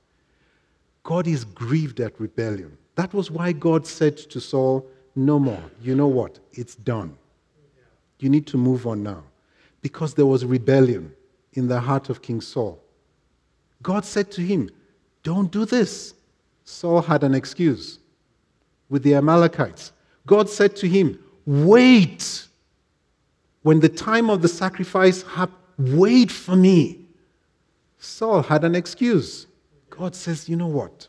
God 1.05 1.27
is 1.27 1.43
grieved 1.43 2.01
at 2.01 2.21
rebellion. 2.21 2.77
That 2.97 3.15
was 3.15 3.31
why 3.31 3.53
God 3.53 3.87
said 3.87 4.19
to 4.19 4.39
Saul, 4.39 4.87
No 5.17 5.39
more. 5.39 5.71
You 5.81 5.95
know 5.95 6.09
what? 6.09 6.39
It's 6.53 6.75
done. 6.75 7.17
You 8.19 8.29
need 8.29 8.47
to 8.49 8.59
move 8.59 8.87
on 8.87 9.03
now 9.03 9.23
because 9.81 10.13
there 10.13 10.27
was 10.27 10.45
rebellion 10.45 11.15
in 11.55 11.67
the 11.67 11.81
heart 11.81 12.11
of 12.11 12.21
King 12.21 12.43
Saul. 12.43 12.79
God 13.83 14.05
said 14.05 14.31
to 14.33 14.43
him, 14.43 14.69
Don't 15.23 15.51
do 15.51 15.65
this. 15.65 16.13
Saul 16.71 17.01
had 17.01 17.25
an 17.25 17.35
excuse 17.35 17.99
with 18.91 19.03
the 19.03 19.15
Amalekites. 19.15 19.91
God 20.27 20.51
said 20.51 20.77
to 20.77 20.87
him, 20.87 21.19
Wait. 21.47 22.47
When 23.63 23.81
the 23.81 23.89
time 23.89 24.29
of 24.29 24.43
the 24.43 24.49
sacrifice 24.49 25.23
happened, 25.23 25.99
wait 25.99 26.31
for 26.31 26.57
me. 26.57 27.07
Saul 27.99 28.43
had 28.43 28.65
an 28.65 28.75
excuse. 28.75 29.47
God 29.89 30.15
says, 30.15 30.47
You 30.47 30.57
know 30.57 30.67
what? 30.67 31.09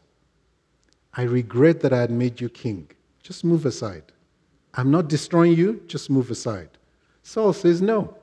I 1.13 1.23
regret 1.23 1.81
that 1.81 1.91
I 1.91 1.99
had 1.99 2.09
made 2.09 2.39
you 2.39 2.47
king. 2.47 2.89
Just 3.21 3.43
move 3.43 3.65
aside. 3.65 4.13
I'm 4.75 4.89
not 4.89 5.09
destroying 5.09 5.57
you, 5.57 5.83
just 5.87 6.09
move 6.09 6.31
aside. 6.31 6.69
Saul 7.21 7.51
says, 7.51 7.81
No. 7.81 8.15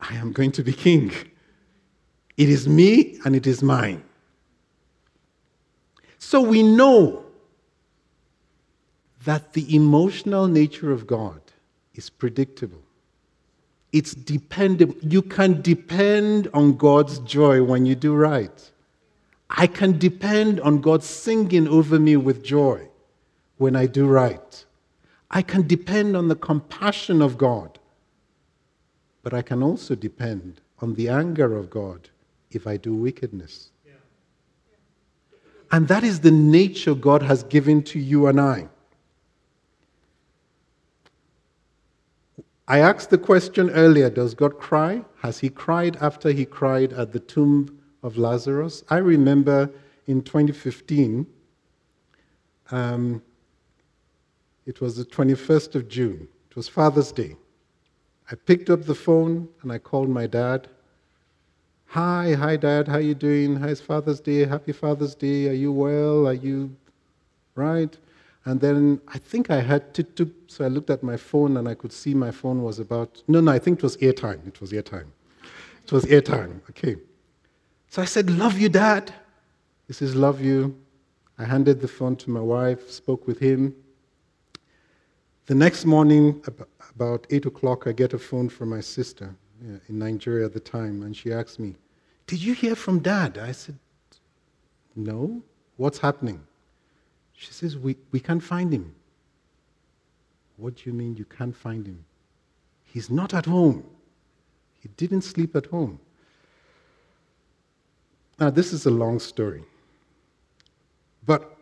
I 0.00 0.14
am 0.16 0.32
going 0.32 0.50
to 0.52 0.64
be 0.64 0.72
king. 0.72 1.12
It 2.36 2.48
is 2.48 2.66
me 2.66 3.18
and 3.24 3.36
it 3.36 3.46
is 3.46 3.62
mine. 3.62 4.02
So 6.18 6.40
we 6.40 6.62
know 6.62 7.24
that 9.24 9.52
the 9.52 9.74
emotional 9.74 10.46
nature 10.46 10.92
of 10.92 11.06
God 11.06 11.40
is 11.94 12.10
predictable. 12.10 12.82
It's 13.92 14.14
dependable. 14.14 14.96
You 15.00 15.22
can 15.22 15.62
depend 15.62 16.48
on 16.52 16.76
God's 16.76 17.18
joy 17.20 17.62
when 17.62 17.86
you 17.86 17.94
do 17.94 18.14
right. 18.14 18.70
I 19.50 19.66
can 19.66 19.98
depend 19.98 20.60
on 20.60 20.80
God 20.80 21.02
singing 21.02 21.68
over 21.68 21.98
me 21.98 22.16
with 22.16 22.44
joy 22.44 22.88
when 23.58 23.76
I 23.76 23.86
do 23.86 24.06
right. 24.06 24.64
I 25.30 25.42
can 25.42 25.66
depend 25.66 26.16
on 26.16 26.28
the 26.28 26.36
compassion 26.36 27.22
of 27.22 27.38
God. 27.38 27.78
But 29.22 29.34
I 29.34 29.42
can 29.42 29.62
also 29.62 29.94
depend 29.94 30.60
on 30.80 30.94
the 30.94 31.08
anger 31.08 31.56
of 31.56 31.70
God 31.70 32.10
if 32.50 32.66
I 32.66 32.76
do 32.76 32.94
wickedness. 32.94 33.70
And 35.72 35.88
that 35.88 36.04
is 36.04 36.20
the 36.20 36.30
nature 36.30 36.94
God 36.94 37.22
has 37.22 37.42
given 37.44 37.82
to 37.84 37.98
you 37.98 38.26
and 38.26 38.40
I. 38.40 38.68
I 42.68 42.78
asked 42.78 43.10
the 43.10 43.18
question 43.18 43.70
earlier 43.70 44.10
Does 44.10 44.34
God 44.34 44.58
cry? 44.58 45.04
Has 45.22 45.38
He 45.38 45.48
cried 45.48 45.96
after 45.96 46.32
He 46.32 46.44
cried 46.44 46.92
at 46.92 47.12
the 47.12 47.20
tomb 47.20 47.78
of 48.02 48.16
Lazarus? 48.16 48.82
I 48.90 48.98
remember 48.98 49.70
in 50.06 50.22
2015, 50.22 51.26
um, 52.70 53.22
it 54.66 54.80
was 54.80 54.96
the 54.96 55.04
21st 55.04 55.74
of 55.76 55.88
June, 55.88 56.28
it 56.50 56.56
was 56.56 56.68
Father's 56.68 57.12
Day. 57.12 57.36
I 58.30 58.34
picked 58.34 58.70
up 58.70 58.82
the 58.82 58.94
phone 58.94 59.48
and 59.62 59.70
I 59.70 59.78
called 59.78 60.08
my 60.08 60.26
dad. 60.26 60.68
Hi, 61.90 62.34
hi, 62.34 62.56
Dad. 62.56 62.88
How 62.88 62.98
you 62.98 63.14
doing? 63.14 63.56
How's 63.56 63.80
Father's 63.80 64.20
Day? 64.20 64.44
Happy 64.44 64.72
Father's 64.72 65.14
Day. 65.14 65.48
Are 65.48 65.54
you 65.54 65.72
well? 65.72 66.26
Are 66.26 66.34
you 66.34 66.76
right? 67.54 67.96
And 68.44 68.60
then 68.60 69.00
I 69.08 69.18
think 69.18 69.50
I 69.50 69.60
had 69.60 69.94
to, 69.94 70.30
so 70.46 70.64
I 70.64 70.68
looked 70.68 70.90
at 70.90 71.02
my 71.02 71.16
phone 71.16 71.56
and 71.56 71.68
I 71.68 71.74
could 71.74 71.92
see 71.92 72.12
my 72.12 72.30
phone 72.30 72.62
was 72.62 72.80
about, 72.80 73.22
no, 73.28 73.40
no, 73.40 73.50
I 73.50 73.58
think 73.58 73.78
it 73.78 73.82
was 73.82 73.96
airtime. 73.98 74.46
It 74.46 74.60
was 74.60 74.72
airtime. 74.72 75.06
It 75.84 75.92
was 75.92 76.04
airtime. 76.04 76.60
Okay. 76.70 76.96
So 77.88 78.02
I 78.02 78.04
said, 78.04 78.30
Love 78.30 78.58
you, 78.58 78.68
Dad. 78.68 79.14
He 79.86 79.92
says, 79.92 80.14
Love 80.14 80.40
you. 80.40 80.76
I 81.38 81.44
handed 81.44 81.80
the 81.80 81.88
phone 81.88 82.16
to 82.16 82.30
my 82.30 82.40
wife, 82.40 82.90
spoke 82.90 83.26
with 83.26 83.38
him. 83.38 83.74
The 85.46 85.54
next 85.54 85.84
morning, 85.84 86.44
about 86.94 87.26
8 87.30 87.46
o'clock, 87.46 87.86
I 87.86 87.92
get 87.92 88.12
a 88.12 88.18
phone 88.18 88.48
from 88.48 88.70
my 88.70 88.80
sister 88.80 89.34
Uh, 89.62 89.78
in 89.88 89.98
Nigeria 89.98 90.44
at 90.44 90.52
the 90.52 90.60
time, 90.60 91.02
and 91.02 91.16
she 91.16 91.32
asked 91.32 91.58
me, 91.58 91.74
Did 92.26 92.42
you 92.42 92.52
hear 92.52 92.74
from 92.74 92.98
Dad? 92.98 93.38
I 93.38 93.52
said, 93.52 93.78
No. 94.94 95.42
What's 95.76 95.98
happening? 95.98 96.40
She 97.36 97.52
says, 97.52 97.76
we, 97.76 97.96
we 98.12 98.20
can't 98.20 98.42
find 98.42 98.72
him. 98.72 98.94
What 100.56 100.76
do 100.76 100.82
you 100.86 100.92
mean 100.92 101.16
you 101.16 101.26
can't 101.26 101.54
find 101.54 101.86
him? 101.86 102.04
He's 102.84 103.10
not 103.10 103.34
at 103.34 103.44
home. 103.44 103.84
He 104.80 104.88
didn't 104.96 105.22
sleep 105.22 105.54
at 105.54 105.66
home. 105.66 106.00
Now, 108.38 108.50
this 108.50 108.72
is 108.72 108.86
a 108.86 108.90
long 108.90 109.18
story. 109.18 109.64
But 111.26 111.56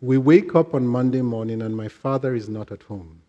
we 0.00 0.16
wake 0.16 0.54
up 0.54 0.74
on 0.74 0.86
Monday 0.86 1.22
morning 1.22 1.62
and 1.62 1.76
my 1.76 1.88
father 1.88 2.34
is 2.34 2.48
not 2.48 2.72
at 2.72 2.82
home. 2.84 3.20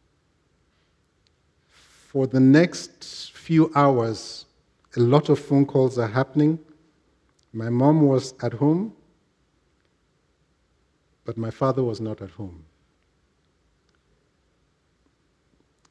For 2.13 2.27
the 2.27 2.39
next 2.39 3.31
few 3.33 3.71
hours, 3.73 4.45
a 4.95 4.99
lot 4.99 5.29
of 5.29 5.39
phone 5.39 5.65
calls 5.65 5.97
are 5.97 6.07
happening. 6.07 6.59
My 7.53 7.69
mom 7.69 8.03
was 8.03 8.35
at 8.43 8.53
home. 8.53 8.93
But 11.25 11.37
my 11.37 11.49
father 11.49 11.83
was 11.83 11.99
not 11.99 12.21
at 12.21 12.29
home. 12.29 12.63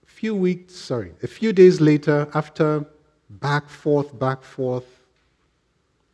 A 0.04 0.06
few 0.06 0.36
weeks, 0.36 0.76
sorry, 0.76 1.12
a 1.24 1.26
few 1.26 1.52
days 1.52 1.80
later, 1.80 2.28
after 2.34 2.86
back, 3.28 3.68
forth, 3.68 4.16
back, 4.16 4.44
forth, 4.44 4.86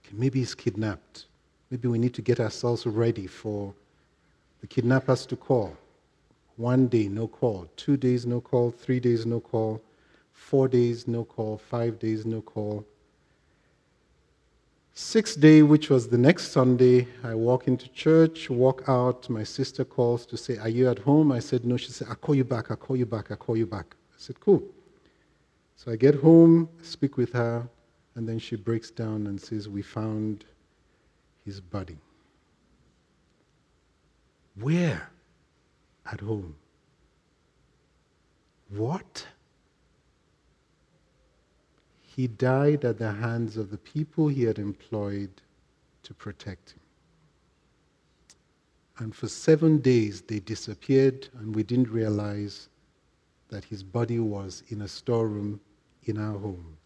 okay, 0.02 0.16
maybe 0.16 0.38
he's 0.38 0.54
kidnapped. 0.54 1.26
Maybe 1.70 1.86
we 1.86 1.98
need 1.98 2.14
to 2.14 2.22
get 2.22 2.40
ourselves 2.40 2.86
ready 2.86 3.26
for 3.26 3.74
the 4.62 4.66
kidnappers 4.66 5.26
to 5.26 5.36
call. 5.36 5.76
One 6.56 6.88
day, 6.88 7.08
no 7.08 7.28
call. 7.28 7.68
Two 7.76 7.98
days, 7.98 8.24
no 8.24 8.40
call. 8.40 8.70
Three 8.70 9.00
days, 9.00 9.26
no 9.26 9.40
call. 9.40 9.82
Four 10.38 10.68
days, 10.68 11.06
no 11.06 11.24
call. 11.24 11.58
Five 11.58 11.98
days, 11.98 12.24
no 12.24 12.40
call. 12.40 12.86
Sixth 14.94 15.38
day, 15.38 15.62
which 15.62 15.90
was 15.90 16.08
the 16.08 16.16
next 16.16 16.52
Sunday, 16.52 17.06
I 17.22 17.34
walk 17.34 17.68
into 17.68 17.86
church, 17.90 18.48
walk 18.48 18.82
out. 18.88 19.28
My 19.28 19.44
sister 19.44 19.84
calls 19.84 20.24
to 20.26 20.36
say, 20.38 20.56
Are 20.56 20.68
you 20.70 20.88
at 20.88 21.00
home? 21.00 21.32
I 21.32 21.40
said, 21.40 21.66
No. 21.66 21.76
She 21.76 21.90
said, 21.90 22.08
I'll 22.08 22.14
call 22.14 22.34
you 22.34 22.44
back, 22.44 22.70
I'll 22.70 22.78
call 22.78 22.96
you 22.96 23.04
back, 23.04 23.30
I'll 23.30 23.36
call 23.36 23.56
you 23.58 23.66
back. 23.66 23.94
I 24.10 24.16
said, 24.16 24.40
Cool. 24.40 24.62
So 25.76 25.92
I 25.92 25.96
get 25.96 26.14
home, 26.14 26.68
speak 26.82 27.18
with 27.18 27.32
her, 27.34 27.68
and 28.14 28.26
then 28.26 28.38
she 28.38 28.56
breaks 28.56 28.90
down 28.90 29.26
and 29.26 29.38
says, 29.38 29.68
We 29.68 29.82
found 29.82 30.46
his 31.44 31.60
body. 31.60 31.98
Where? 34.58 35.10
At 36.10 36.20
home. 36.20 36.56
What? 38.70 39.26
He 42.18 42.26
died 42.26 42.84
at 42.84 42.98
the 42.98 43.12
hands 43.12 43.56
of 43.56 43.70
the 43.70 43.78
people 43.78 44.26
he 44.26 44.42
had 44.42 44.58
employed 44.58 45.30
to 46.02 46.12
protect 46.12 46.72
him. 46.72 46.80
And 48.98 49.14
for 49.14 49.28
seven 49.28 49.78
days 49.78 50.22
they 50.22 50.40
disappeared, 50.40 51.28
and 51.38 51.54
we 51.54 51.62
didn't 51.62 51.92
realize 51.92 52.70
that 53.50 53.62
his 53.62 53.84
body 53.84 54.18
was 54.18 54.64
in 54.70 54.82
a 54.82 54.88
storeroom 54.88 55.60
in 56.06 56.18
our 56.18 56.36
home. 56.36 56.76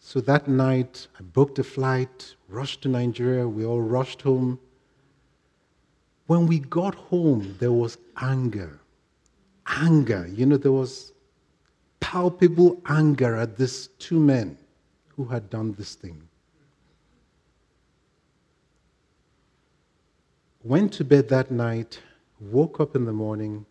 So 0.00 0.22
that 0.22 0.48
night, 0.48 1.06
I 1.18 1.22
booked 1.24 1.58
a 1.58 1.64
flight, 1.64 2.34
rushed 2.48 2.80
to 2.84 2.88
Nigeria, 2.88 3.46
we 3.46 3.66
all 3.66 3.82
rushed 3.82 4.22
home. 4.22 4.58
When 6.28 6.46
we 6.46 6.60
got 6.60 6.94
home, 6.94 7.56
there 7.60 7.72
was 7.72 7.98
anger. 8.16 8.80
Anger. 9.66 10.26
You 10.34 10.46
know, 10.46 10.56
there 10.56 10.72
was 10.72 11.12
palpable 12.12 12.78
anger 12.90 13.36
at 13.36 13.56
these 13.56 13.88
two 13.98 14.20
men 14.20 14.54
who 15.16 15.24
had 15.24 15.48
done 15.48 15.74
this 15.78 15.94
thing. 15.94 16.20
Went 20.62 20.92
to 20.92 21.04
bed 21.04 21.30
that 21.30 21.50
night, 21.50 21.98
woke 22.38 22.80
up 22.80 22.94
in 22.94 23.06
the 23.06 23.14
morning, 23.14 23.64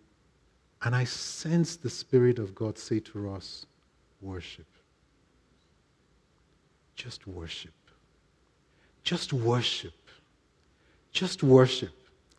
and 0.81 0.95
I 0.95 1.03
sensed 1.03 1.83
the 1.83 1.89
Spirit 1.91 2.39
of 2.39 2.55
God 2.55 2.79
say 2.79 2.99
to 3.11 3.31
us, 3.31 3.67
Worship. 4.21 4.65
Just 6.95 7.27
worship. 7.27 7.79
Just 9.03 9.33
worship. 9.33 9.99
Just 11.11 11.43
worship. 11.43 11.93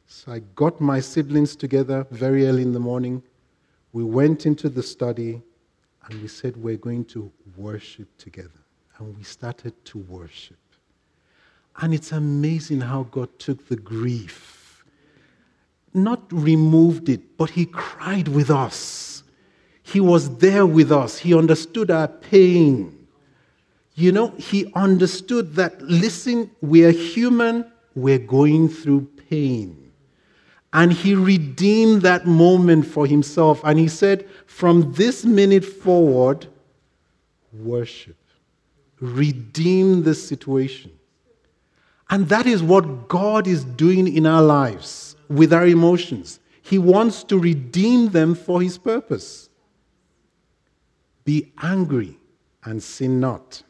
So 0.08 0.32
I 0.32 0.40
got 0.56 0.80
my 0.80 0.98
siblings 0.98 1.54
together 1.54 2.04
very 2.10 2.48
early 2.48 2.62
in 2.62 2.72
the 2.72 2.80
morning. 2.80 3.22
We 3.92 4.02
went 4.02 4.46
into 4.46 4.68
the 4.68 4.82
study 4.82 5.42
and 6.06 6.20
we 6.20 6.28
said 6.28 6.56
we're 6.56 6.76
going 6.76 7.04
to 7.06 7.30
worship 7.56 8.08
together. 8.18 8.50
And 8.98 9.16
we 9.16 9.22
started 9.22 9.72
to 9.86 9.98
worship. 9.98 10.56
And 11.80 11.94
it's 11.94 12.12
amazing 12.12 12.80
how 12.80 13.04
God 13.04 13.38
took 13.38 13.68
the 13.68 13.76
grief, 13.76 14.84
not 15.94 16.20
removed 16.30 17.08
it, 17.08 17.36
but 17.36 17.50
He 17.50 17.66
cried 17.66 18.28
with 18.28 18.50
us. 18.50 19.22
He 19.82 20.00
was 20.00 20.36
there 20.36 20.66
with 20.66 20.92
us. 20.92 21.18
He 21.18 21.34
understood 21.34 21.90
our 21.90 22.08
pain. 22.08 23.06
You 23.94 24.12
know, 24.12 24.28
He 24.38 24.70
understood 24.74 25.54
that, 25.54 25.80
listen, 25.82 26.50
we 26.60 26.84
are 26.84 26.90
human, 26.90 27.70
we're 27.94 28.18
going 28.18 28.68
through 28.68 29.08
pain. 29.28 29.81
And 30.72 30.92
he 30.92 31.14
redeemed 31.14 32.02
that 32.02 32.26
moment 32.26 32.86
for 32.86 33.06
himself. 33.06 33.60
And 33.64 33.78
he 33.78 33.88
said, 33.88 34.28
from 34.46 34.92
this 34.92 35.24
minute 35.24 35.64
forward, 35.64 36.46
worship. 37.52 38.16
Redeem 39.00 40.02
the 40.02 40.14
situation. 40.14 40.92
And 42.08 42.28
that 42.28 42.46
is 42.46 42.62
what 42.62 43.08
God 43.08 43.46
is 43.46 43.64
doing 43.64 44.14
in 44.14 44.26
our 44.26 44.42
lives 44.42 45.16
with 45.28 45.52
our 45.52 45.66
emotions. 45.66 46.40
He 46.62 46.78
wants 46.78 47.24
to 47.24 47.38
redeem 47.38 48.10
them 48.10 48.34
for 48.34 48.62
his 48.62 48.78
purpose. 48.78 49.48
Be 51.24 51.52
angry 51.62 52.18
and 52.64 52.82
sin 52.82 53.20
not. 53.20 53.62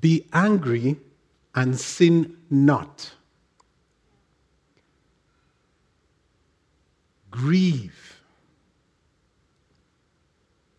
Be 0.00 0.26
angry 0.32 0.98
and 1.54 1.78
sin 1.78 2.36
not. 2.50 3.12
Grieve. 7.34 8.20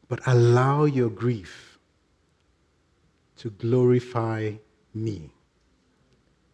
But 0.08 0.22
allow 0.26 0.86
your 0.86 1.10
grief 1.10 1.78
to 3.38 3.50
glorify 3.50 4.54
me. 4.94 5.30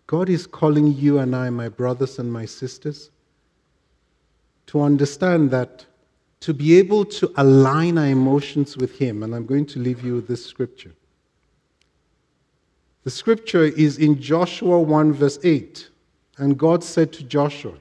God 0.07 0.27
is 0.27 0.47
calling 0.47 0.93
you 0.93 1.19
and 1.19 1.35
I, 1.35 1.51
my 1.51 1.69
brothers 1.69 2.17
and 2.17 2.33
my 2.33 2.45
sisters, 2.45 3.11
to 4.65 4.81
understand 4.81 5.51
that 5.51 5.85
to 6.39 6.51
be 6.51 6.79
able 6.79 7.05
to 7.05 7.31
align 7.37 7.99
our 7.99 8.07
emotions 8.07 8.77
with 8.77 8.97
Him, 8.97 9.21
and 9.21 9.35
I'm 9.35 9.45
going 9.45 9.67
to 9.67 9.79
leave 9.79 10.03
you 10.03 10.15
with 10.15 10.27
this 10.27 10.43
scripture. 10.43 10.93
The 13.03 13.11
scripture 13.11 13.65
is 13.65 13.99
in 13.99 14.19
Joshua 14.19 14.79
1, 14.79 15.13
verse 15.13 15.37
8. 15.43 15.89
And 16.37 16.57
God 16.57 16.83
said 16.83 17.13
to 17.13 17.23
Joshua, 17.23 17.75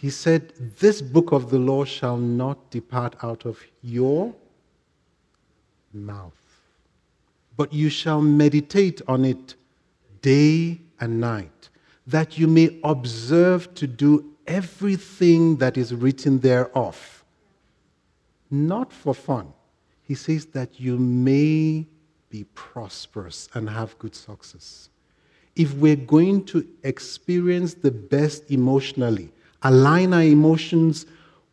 He 0.00 0.08
said, 0.08 0.54
This 0.78 1.02
book 1.02 1.30
of 1.30 1.50
the 1.50 1.58
law 1.58 1.84
shall 1.84 2.16
not 2.16 2.70
depart 2.70 3.16
out 3.22 3.44
of 3.44 3.62
your 3.82 4.34
mouth, 5.92 6.32
but 7.54 7.70
you 7.74 7.90
shall 7.90 8.22
meditate 8.22 9.02
on 9.06 9.26
it 9.26 9.56
day 10.22 10.80
and 11.00 11.20
night, 11.20 11.68
that 12.06 12.38
you 12.38 12.46
may 12.46 12.80
observe 12.82 13.74
to 13.74 13.86
do 13.86 14.24
everything 14.46 15.56
that 15.56 15.76
is 15.76 15.94
written 15.94 16.40
thereof. 16.40 17.22
Not 18.50 18.94
for 18.94 19.14
fun. 19.14 19.52
He 20.02 20.14
says 20.14 20.46
that 20.46 20.80
you 20.80 20.96
may 20.96 21.86
be 22.30 22.44
prosperous 22.54 23.50
and 23.52 23.68
have 23.68 23.98
good 23.98 24.14
success. 24.14 24.88
If 25.56 25.74
we're 25.74 25.94
going 25.94 26.46
to 26.46 26.66
experience 26.84 27.74
the 27.74 27.90
best 27.90 28.50
emotionally, 28.50 29.30
align 29.62 30.14
our 30.14 30.22
emotions 30.22 31.06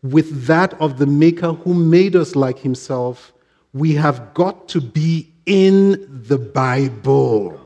with 0.03 0.45
that 0.45 0.73
of 0.81 0.97
the 0.97 1.05
Maker 1.05 1.53
who 1.53 1.73
made 1.73 2.15
us 2.15 2.35
like 2.35 2.59
Himself, 2.59 3.33
we 3.73 3.93
have 3.95 4.33
got 4.33 4.67
to 4.69 4.81
be 4.81 5.31
in 5.45 6.07
the 6.27 6.37
Bible. 6.37 7.59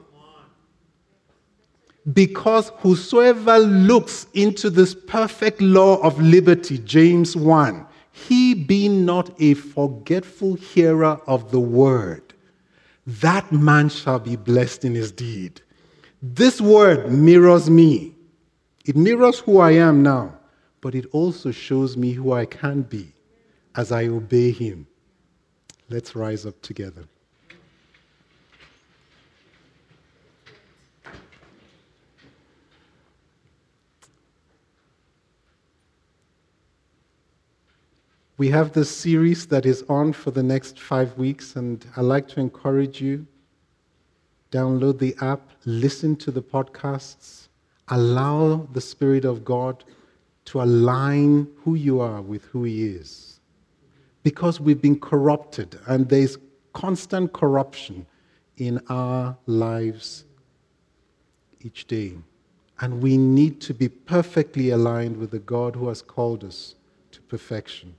Because 2.14 2.72
whosoever 2.78 3.60
looks 3.60 4.26
into 4.34 4.70
this 4.70 4.96
perfect 4.96 5.62
law 5.62 5.98
of 5.98 6.20
liberty, 6.20 6.80
James 6.80 7.36
1, 7.36 7.86
he 8.12 8.54
being 8.54 9.06
not 9.06 9.30
a 9.40 9.54
forgetful 9.54 10.56
hearer 10.56 11.20
of 11.28 11.52
the 11.52 11.60
word, 11.60 12.34
that 13.06 13.52
man 13.52 13.90
shall 13.90 14.20
be 14.20 14.36
blessed 14.36 14.84
in 14.84 14.96
his 14.96 15.12
deed. 15.12 15.62
This 16.22 16.60
word 16.60 17.12
mirrors 17.12 17.70
me. 17.70 18.16
It 18.86 18.96
mirrors 18.96 19.40
who 19.40 19.60
I 19.60 19.72
am 19.72 20.02
now, 20.02 20.38
but 20.82 20.96
it 20.96 21.06
also 21.12 21.52
shows 21.52 21.96
me 21.96 22.14
who 22.14 22.34
I 22.34 22.46
can 22.46 22.82
be 22.82 23.14
as 23.76 23.92
I 23.92 24.08
obey 24.08 24.52
him. 24.52 24.88
Let's 25.90 26.16
rise 26.16 26.46
up 26.46 26.60
together. 26.62 27.06
We 38.38 38.50
have 38.50 38.74
this 38.74 38.90
series 38.90 39.46
that 39.48 39.68
is 39.68 39.84
on 39.88 40.14
for 40.14 40.32
the 40.32 40.42
next 40.42 40.80
five 40.80 41.16
weeks, 41.16 41.56
and 41.56 41.86
I'd 41.96 42.02
like 42.02 42.28
to 42.30 42.40
encourage 42.40 43.00
you 43.00 43.28
download 44.52 45.00
the 45.00 45.16
app, 45.22 45.50
listen 45.66 46.16
to 46.18 46.32
the 46.32 46.42
podcasts, 46.42 47.48
allow 47.92 48.68
the 48.74 48.82
Spirit 48.82 49.26
of 49.26 49.46
God 49.46 49.84
to 50.46 50.62
align 50.62 51.48
who 51.64 51.76
you 51.76 52.00
are 52.00 52.22
with 52.22 52.46
who 52.46 52.64
He 52.64 52.86
is. 52.86 53.40
Because 54.24 54.60
we've 54.60 54.82
been 54.82 55.00
corrupted, 55.00 55.80
and 55.88 56.10
there's 56.10 56.38
constant 56.74 57.34
corruption 57.34 58.06
in 58.58 58.82
our 58.90 59.38
lives 59.46 60.26
each 61.62 61.86
day. 61.86 62.14
And 62.80 63.02
we 63.02 63.18
need 63.18 63.62
to 63.62 63.74
be 63.74 63.90
perfectly 63.90 64.72
aligned 64.72 65.18
with 65.18 65.32
the 65.32 65.40
God 65.40 65.76
who 65.76 65.88
has 65.90 66.02
called 66.02 66.44
us 66.44 66.76
to 67.12 67.22
perfection. 67.22 67.96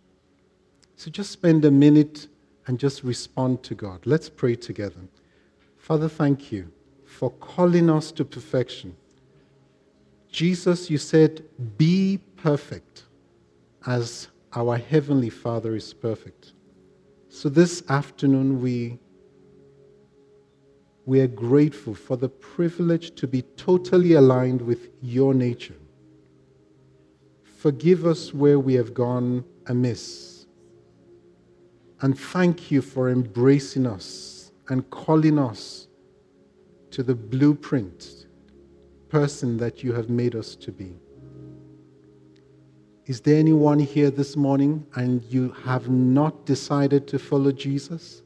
So 0.97 1.11
just 1.11 1.31
spend 1.31 1.65
a 1.65 1.71
minute 1.71 2.29
and 2.67 2.79
just 2.79 3.05
respond 3.05 3.63
to 3.65 3.75
God. 3.75 4.01
Let's 4.05 4.29
pray 4.29 4.55
together. 4.55 5.01
Father, 5.79 6.09
thank 6.09 6.51
you 6.53 6.71
for 7.05 7.31
calling 7.31 7.91
us 7.91 8.13
to 8.13 8.25
perfection. 8.25 8.97
Jesus, 10.33 10.91
you 10.91 10.99
said, 10.99 11.45
be 11.77 12.19
perfect 12.37 13.05
as 13.87 14.29
our 14.55 14.79
Heavenly 14.79 15.31
Father 15.31 15.77
is 15.77 15.93
perfect. 15.93 16.55
So 17.29 17.49
this 17.49 17.83
afternoon, 17.89 18.61
we, 18.61 18.99
we 21.07 21.21
are 21.21 21.27
grateful 21.27 21.95
for 21.95 22.17
the 22.17 22.29
privilege 22.29 23.15
to 23.17 23.29
be 23.29 23.43
totally 23.57 24.15
aligned 24.15 24.63
with 24.63 24.89
your 25.03 25.35
nature. 25.35 25.77
Forgive 27.59 28.07
us 28.07 28.35
where 28.35 28.59
we 28.59 28.75
have 28.75 28.93
gone 28.95 29.45
amiss 29.67 30.33
and 32.03 32.19
thank 32.19 32.71
you 32.71 32.83
for 32.83 33.11
embracing 33.11 33.87
us 33.87 34.51
and 34.69 34.89
calling 34.91 35.39
us 35.39 35.87
to 36.91 37.03
the 37.03 37.15
blueprint 37.15 38.22
person 39.13 39.59
that 39.59 39.85
you 39.85 39.93
have 39.93 40.09
made 40.09 40.35
us 40.35 40.57
to 40.57 40.73
be. 40.73 40.95
Is 43.05 43.21
there 43.21 43.39
anyone 43.39 43.79
here 43.79 44.11
this 44.11 44.37
morning 44.37 44.87
and 44.95 45.23
you 45.25 45.51
have 45.65 45.91
not 45.91 46.47
decided 46.47 47.07
to 47.09 47.19
follow 47.19 47.53
Jesus? 47.53 48.23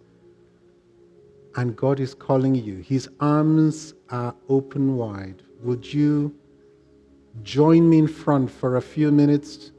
And 1.57 1.75
God 1.75 1.99
is 1.99 2.15
calling 2.15 2.55
you. 2.55 2.77
His 2.77 3.09
arms 3.19 3.95
are 4.11 4.33
open 4.49 4.97
wide. 4.97 5.43
Would 5.63 5.93
you 5.93 6.33
join 7.43 7.91
me 7.91 7.99
in 7.99 8.09
front 8.09 8.49
for 8.49 8.77
a 8.77 8.81
few 8.81 9.11
minutes 9.11 9.73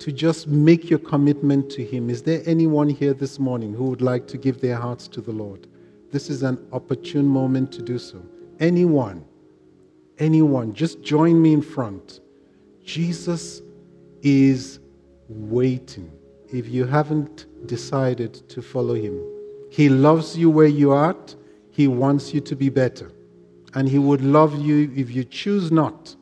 to 0.00 0.12
just 0.12 0.46
make 0.48 0.88
your 0.88 0.98
commitment 0.98 1.70
to 1.70 1.84
Him. 1.84 2.08
Is 2.08 2.22
there 2.22 2.42
anyone 2.46 2.88
here 2.88 3.12
this 3.12 3.38
morning 3.38 3.74
who 3.74 3.84
would 3.84 4.00
like 4.00 4.26
to 4.28 4.38
give 4.38 4.60
their 4.60 4.76
hearts 4.76 5.08
to 5.08 5.20
the 5.20 5.32
Lord? 5.32 5.66
This 6.10 6.30
is 6.30 6.42
an 6.42 6.66
opportune 6.72 7.26
moment 7.26 7.70
to 7.72 7.82
do 7.82 7.98
so. 7.98 8.22
Anyone, 8.60 9.24
anyone, 10.20 10.72
just 10.74 11.02
join 11.02 11.40
me 11.42 11.52
in 11.54 11.62
front. 11.62 12.20
Jesus 12.84 13.62
is 14.22 14.78
waiting 15.28 16.12
if 16.52 16.68
you 16.68 16.84
haven't 16.84 17.46
decided 17.66 18.34
to 18.50 18.62
follow 18.62 18.94
Him. 18.94 19.20
He 19.70 19.88
loves 19.88 20.36
you 20.36 20.50
where 20.50 20.66
you 20.66 20.92
are, 20.92 21.16
He 21.70 21.88
wants 21.88 22.32
you 22.34 22.40
to 22.42 22.54
be 22.54 22.68
better. 22.68 23.10
And 23.74 23.88
He 23.88 23.98
would 23.98 24.20
love 24.20 24.60
you 24.60 24.92
if 24.94 25.10
you 25.10 25.24
choose 25.24 25.72
not. 25.72 26.14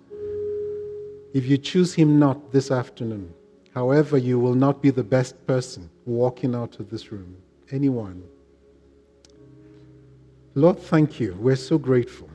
If 1.34 1.46
you 1.46 1.58
choose 1.58 1.94
Him 1.94 2.18
not 2.18 2.52
this 2.52 2.70
afternoon. 2.70 3.34
However, 3.74 4.16
you 4.18 4.38
will 4.38 4.54
not 4.54 4.82
be 4.82 4.90
the 4.90 5.04
best 5.04 5.46
person 5.46 5.90
walking 6.04 6.54
out 6.54 6.80
of 6.80 6.90
this 6.90 7.12
room. 7.12 7.36
Anyone. 7.70 8.22
Lord, 10.54 10.78
thank 10.78 11.20
you. 11.20 11.36
We're 11.38 11.56
so 11.56 11.78
grateful 11.78 12.28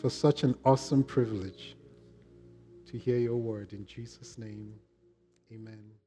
for 0.00 0.08
such 0.08 0.44
an 0.44 0.54
awesome 0.64 1.04
privilege 1.04 1.76
to 2.86 2.96
hear 2.96 3.18
your 3.18 3.36
word. 3.36 3.74
In 3.74 3.84
Jesus' 3.84 4.38
name, 4.38 4.72
amen. 5.52 5.99